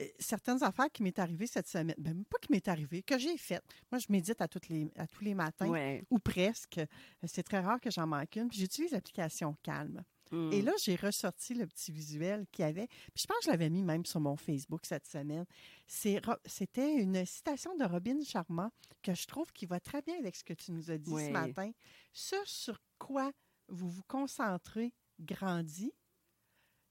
euh, 0.00 0.04
certaines 0.18 0.62
affaires 0.62 0.90
qui 0.92 1.02
m'est 1.02 1.18
arrivées 1.18 1.46
cette 1.46 1.68
semaine. 1.68 1.94
Ben, 1.98 2.24
pas 2.24 2.38
qui 2.38 2.52
m'est 2.52 2.68
arrivé, 2.68 3.02
que 3.02 3.18
j'ai 3.18 3.36
faites. 3.36 3.64
Moi, 3.90 3.98
je 3.98 4.06
médite 4.10 4.40
à, 4.40 4.48
toutes 4.48 4.68
les, 4.68 4.90
à 4.96 5.06
tous 5.06 5.24
les 5.24 5.34
matins, 5.34 6.00
ou 6.10 6.18
presque. 6.18 6.80
C'est 7.26 7.42
très 7.42 7.60
rare 7.60 7.80
que 7.80 7.90
j'en 7.90 8.06
manque 8.06 8.36
une. 8.36 8.50
j'utilise 8.52 8.92
l'application 8.92 9.56
Calme. 9.62 10.04
Hmm. 10.30 10.52
Et 10.52 10.62
là, 10.62 10.72
j'ai 10.82 10.96
ressorti 10.96 11.54
le 11.54 11.66
petit 11.66 11.90
visuel 11.90 12.46
qu'il 12.52 12.64
y 12.64 12.68
avait. 12.68 12.86
Puis 12.86 13.22
je 13.22 13.26
pense 13.26 13.38
que 13.38 13.44
je 13.46 13.50
l'avais 13.50 13.70
mis 13.70 13.82
même 13.82 14.04
sur 14.04 14.20
mon 14.20 14.36
Facebook 14.36 14.82
cette 14.84 15.06
semaine. 15.06 15.46
C'était 15.86 16.94
une 16.94 17.24
citation 17.24 17.74
de 17.76 17.84
Robin 17.84 18.20
Sharma 18.22 18.70
que 19.02 19.14
je 19.14 19.26
trouve 19.26 19.52
qui 19.52 19.66
va 19.66 19.80
très 19.80 20.02
bien 20.02 20.18
avec 20.18 20.36
ce 20.36 20.44
que 20.44 20.52
tu 20.52 20.72
nous 20.72 20.90
as 20.90 20.98
dit 20.98 21.10
ce 21.10 21.30
matin. 21.30 21.70
Ce 22.12 22.36
sur 22.44 22.78
quoi 22.98 23.32
vous 23.68 23.88
vous 23.88 24.02
concentrez 24.06 24.92
grandit. 25.20 25.92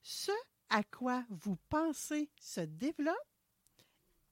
Ce 0.02 0.32
à 0.70 0.82
quoi 0.82 1.24
vous 1.30 1.56
pensez 1.68 2.30
se 2.40 2.60
développe 2.60 3.14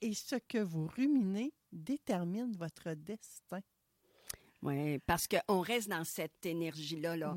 et 0.01 0.13
ce 0.15 0.37
que 0.37 0.59
vous 0.59 0.87
ruminez 0.87 1.53
détermine 1.73 2.53
votre 2.57 2.93
destin. 2.93 3.61
Oui, 4.63 4.99
parce 5.01 5.29
qu'on 5.29 5.61
reste 5.61 5.89
dans 5.89 6.05
cette 6.05 6.45
énergie-là. 6.45 7.17
Là. 7.17 7.35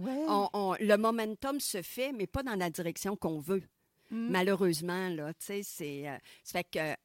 le 0.79 0.95
momentum 0.95 1.59
se 1.59 1.81
fait, 1.81 2.11
mais 2.11 2.27
pas 2.27 2.43
dans 2.43 2.55
la 2.55 2.69
direction 2.69 3.15
qu'on 3.15 3.39
veut. 3.39 3.63
Mm. 4.09 4.29
Malheureusement, 4.29 5.09
là, 5.09 5.33
tu 5.33 5.45
sais, 5.45 5.63
c'est, 5.63 6.09
euh, 6.09 6.17
fait 6.43 6.63
que 6.63 6.95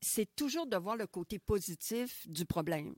c'est 0.00 0.34
toujours 0.36 0.66
de 0.66 0.76
voir 0.76 0.96
le 0.96 1.06
côté 1.06 1.38
positif 1.38 2.28
du 2.28 2.44
problème. 2.44 2.94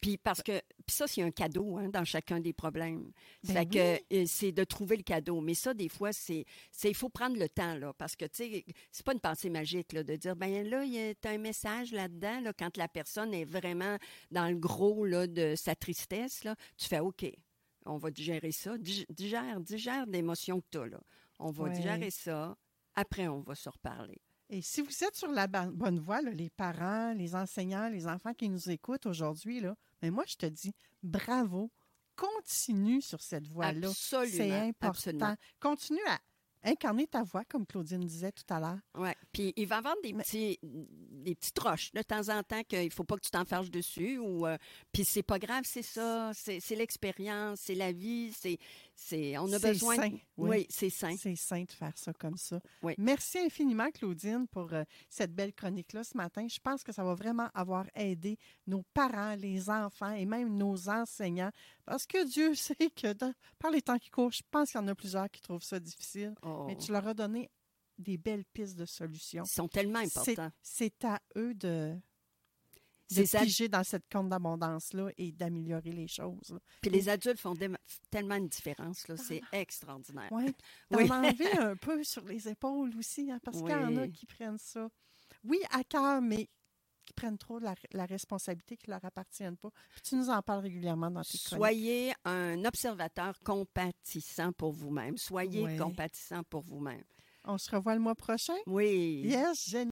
Puis 0.00 0.16
parce 0.16 0.42
que 0.42 0.60
puis 0.86 0.96
ça 0.96 1.06
c'est 1.06 1.22
un 1.22 1.30
cadeau 1.30 1.76
hein, 1.78 1.88
dans 1.88 2.04
chacun 2.04 2.40
des 2.40 2.52
problèmes. 2.52 3.10
Ben 3.44 3.68
que 3.68 3.98
euh, 4.12 4.24
c'est 4.26 4.52
de 4.52 4.64
trouver 4.64 4.96
le 4.96 5.02
cadeau. 5.02 5.40
Mais 5.40 5.54
ça 5.54 5.74
des 5.74 5.88
fois 5.88 6.12
c'est 6.12 6.44
c'est 6.70 6.88
il 6.88 6.94
faut 6.94 7.08
prendre 7.08 7.36
le 7.36 7.48
temps 7.48 7.74
là 7.76 7.92
parce 7.92 8.16
que 8.16 8.24
tu 8.26 8.36
sais 8.36 8.64
c'est 8.92 9.04
pas 9.04 9.12
une 9.12 9.20
pensée 9.20 9.50
magique 9.50 9.92
là 9.92 10.02
de 10.02 10.16
dire 10.16 10.36
ben 10.36 10.68
là 10.68 10.84
il 10.84 10.92
y 10.92 11.00
a 11.00 11.30
un 11.30 11.38
message 11.38 11.92
là-dedans 11.92 12.40
là 12.40 12.52
quand 12.52 12.76
la 12.76 12.88
personne 12.88 13.34
est 13.34 13.44
vraiment 13.44 13.96
dans 14.30 14.48
le 14.48 14.56
gros 14.56 15.04
là 15.04 15.26
de 15.26 15.54
sa 15.56 15.74
tristesse 15.74 16.44
là 16.44 16.54
tu 16.76 16.86
fais 16.86 17.00
OK. 17.00 17.26
On 17.86 17.96
va 17.96 18.10
digérer 18.10 18.52
ça, 18.52 18.76
digère 18.78 19.60
digère 19.60 20.06
l'émotion 20.06 20.60
que 20.60 20.66
tu 20.70 20.78
as 20.78 20.86
là. 20.86 21.00
On 21.38 21.50
va 21.50 21.70
digérer 21.70 22.10
ça. 22.10 22.56
Après 22.94 23.28
on 23.28 23.40
va 23.40 23.54
se 23.54 23.68
reparler. 23.68 24.20
Et 24.50 24.62
si 24.62 24.80
vous 24.80 25.04
êtes 25.04 25.14
sur 25.14 25.30
la 25.30 25.46
bonne 25.46 25.98
voie, 25.98 26.22
les 26.22 26.50
parents, 26.50 27.12
les 27.12 27.34
enseignants, 27.34 27.88
les 27.88 28.06
enfants 28.06 28.32
qui 28.32 28.48
nous 28.48 28.70
écoutent 28.70 29.06
aujourd'hui, 29.06 29.62
mais 30.02 30.10
moi, 30.10 30.24
je 30.26 30.36
te 30.36 30.46
dis 30.46 30.72
bravo. 31.02 31.70
Continue 32.16 33.00
sur 33.00 33.22
cette 33.22 33.46
voie-là. 33.46 33.90
C'est 33.94 34.52
important. 34.52 34.88
Absolument. 34.88 35.36
Continue 35.60 36.00
à 36.08 36.18
incarner 36.64 37.06
ta 37.06 37.22
voix, 37.22 37.44
comme 37.44 37.66
Claudine 37.66 38.00
disait 38.00 38.32
tout 38.32 38.52
à 38.52 38.58
l'heure. 38.58 38.78
Oui. 38.96 39.10
Puis 39.32 39.52
il 39.56 39.66
va 39.66 39.76
y 39.76 39.78
avoir 39.78 39.94
des, 40.02 40.12
petits, 40.12 40.58
des 40.62 41.34
petites 41.34 41.58
roches 41.58 41.92
de 41.92 42.02
temps 42.02 42.28
en 42.28 42.42
temps 42.42 42.62
qu'il 42.64 42.86
ne 42.86 42.90
faut 42.90 43.04
pas 43.04 43.16
que 43.16 43.22
tu 43.22 43.30
t'enferges 43.30 43.70
dessus. 43.70 44.18
Ou, 44.18 44.46
euh, 44.46 44.56
puis 44.92 45.04
c'est 45.04 45.22
pas 45.22 45.38
grave, 45.38 45.62
c'est 45.64 45.82
ça. 45.82 46.32
C'est 46.34 46.74
l'expérience, 46.74 47.60
c'est 47.60 47.74
la 47.74 47.92
vie. 47.92 48.32
C'est, 48.32 48.58
c'est, 49.00 49.38
on 49.38 49.50
a 49.52 49.60
besoin. 49.60 49.94
Sain, 49.94 50.10
oui, 50.36 50.66
c'est 50.68 50.90
sain. 50.90 51.14
C'est 51.16 51.36
sain 51.36 51.62
de 51.62 51.70
faire 51.70 51.96
ça 51.96 52.12
comme 52.12 52.36
ça. 52.36 52.60
Oui. 52.82 52.94
Merci 52.98 53.38
infiniment, 53.38 53.88
Claudine, 53.92 54.48
pour 54.48 54.72
euh, 54.72 54.82
cette 55.08 55.32
belle 55.32 55.52
chronique-là 55.52 56.02
ce 56.02 56.16
matin. 56.16 56.48
Je 56.48 56.58
pense 56.58 56.82
que 56.82 56.90
ça 56.90 57.04
va 57.04 57.14
vraiment 57.14 57.48
avoir 57.54 57.86
aidé 57.94 58.36
nos 58.66 58.82
parents, 58.94 59.36
les 59.36 59.70
enfants 59.70 60.10
et 60.10 60.26
même 60.26 60.56
nos 60.56 60.88
enseignants. 60.88 61.52
Parce 61.84 62.06
que 62.06 62.28
Dieu 62.28 62.54
sait 62.56 62.90
que 62.90 63.14
par 63.60 63.70
les 63.70 63.82
temps 63.82 63.98
qui 63.98 64.10
courent, 64.10 64.32
je 64.32 64.42
pense 64.50 64.72
qu'il 64.72 64.80
y 64.80 64.82
en 64.82 64.88
a 64.88 64.96
plusieurs 64.96 65.30
qui 65.30 65.42
trouvent 65.42 65.62
ça 65.62 65.78
difficile. 65.78 66.34
Mais 66.66 66.76
tu 66.76 66.90
leur 66.90 67.06
as 67.06 67.14
donné 67.14 67.48
des 67.98 68.18
belles 68.18 68.44
pistes 68.52 68.76
de 68.76 68.84
solutions. 68.84 69.44
Ils 69.44 69.48
sont 69.48 69.68
tellement 69.68 70.00
importants. 70.00 70.50
C'est 70.60 71.04
à 71.04 71.20
eux 71.36 71.54
de, 71.54 71.94
de 73.10 73.38
piger 73.38 73.68
dans 73.68 73.84
cette 73.84 74.08
compte 74.10 74.28
d'abondance-là 74.28 75.10
et 75.16 75.32
d'améliorer 75.32 75.92
les 75.92 76.08
choses. 76.08 76.58
Puis 76.80 76.90
les 76.90 77.08
adultes 77.08 77.40
font 77.40 77.54
tellement 78.10 78.36
une 78.36 78.48
différence, 78.48 79.06
c'est 79.16 79.40
ah. 79.52 79.58
extraordinaire. 79.58 80.30
Ouais. 80.32 80.54
Oui, 80.90 81.10
enlever 81.10 81.52
un 81.58 81.76
peu 81.76 82.02
sur 82.02 82.24
les 82.24 82.48
épaules 82.48 82.96
aussi, 82.96 83.30
hein, 83.30 83.38
parce 83.42 83.58
qu'il 83.58 83.70
y 83.70 83.74
en 83.74 83.96
a 83.96 84.08
qui 84.08 84.26
prennent 84.26 84.58
ça, 84.58 84.88
oui, 85.44 85.60
à 85.70 85.84
cœur, 85.84 86.20
mais 86.20 86.48
qui 87.04 87.14
prennent 87.14 87.38
trop 87.38 87.58
la, 87.58 87.74
responsabilité 88.06 88.76
qui 88.76 88.90
leur 88.90 89.02
appartiennent 89.04 89.56
pas. 89.56 89.70
tu 90.02 90.14
nous 90.14 90.28
en 90.28 90.42
parles 90.42 90.60
régulièrement 90.60 91.10
dans 91.10 91.22
tes 91.22 91.38
Soyez 91.38 92.12
un 92.24 92.62
observateur 92.64 93.38
compatissant 93.40 94.52
pour 94.52 94.72
vous-même. 94.72 95.16
Soyez 95.16 95.76
compatissant 95.78 96.42
pour 96.44 96.62
vous-même. 96.62 97.04
On 97.44 97.56
se 97.56 97.70
revoit 97.70 97.94
le 97.94 98.00
mois 98.00 98.14
prochain? 98.14 98.56
Oui. 98.66 99.22
Yes, 99.24 99.70
génial. 99.70 99.92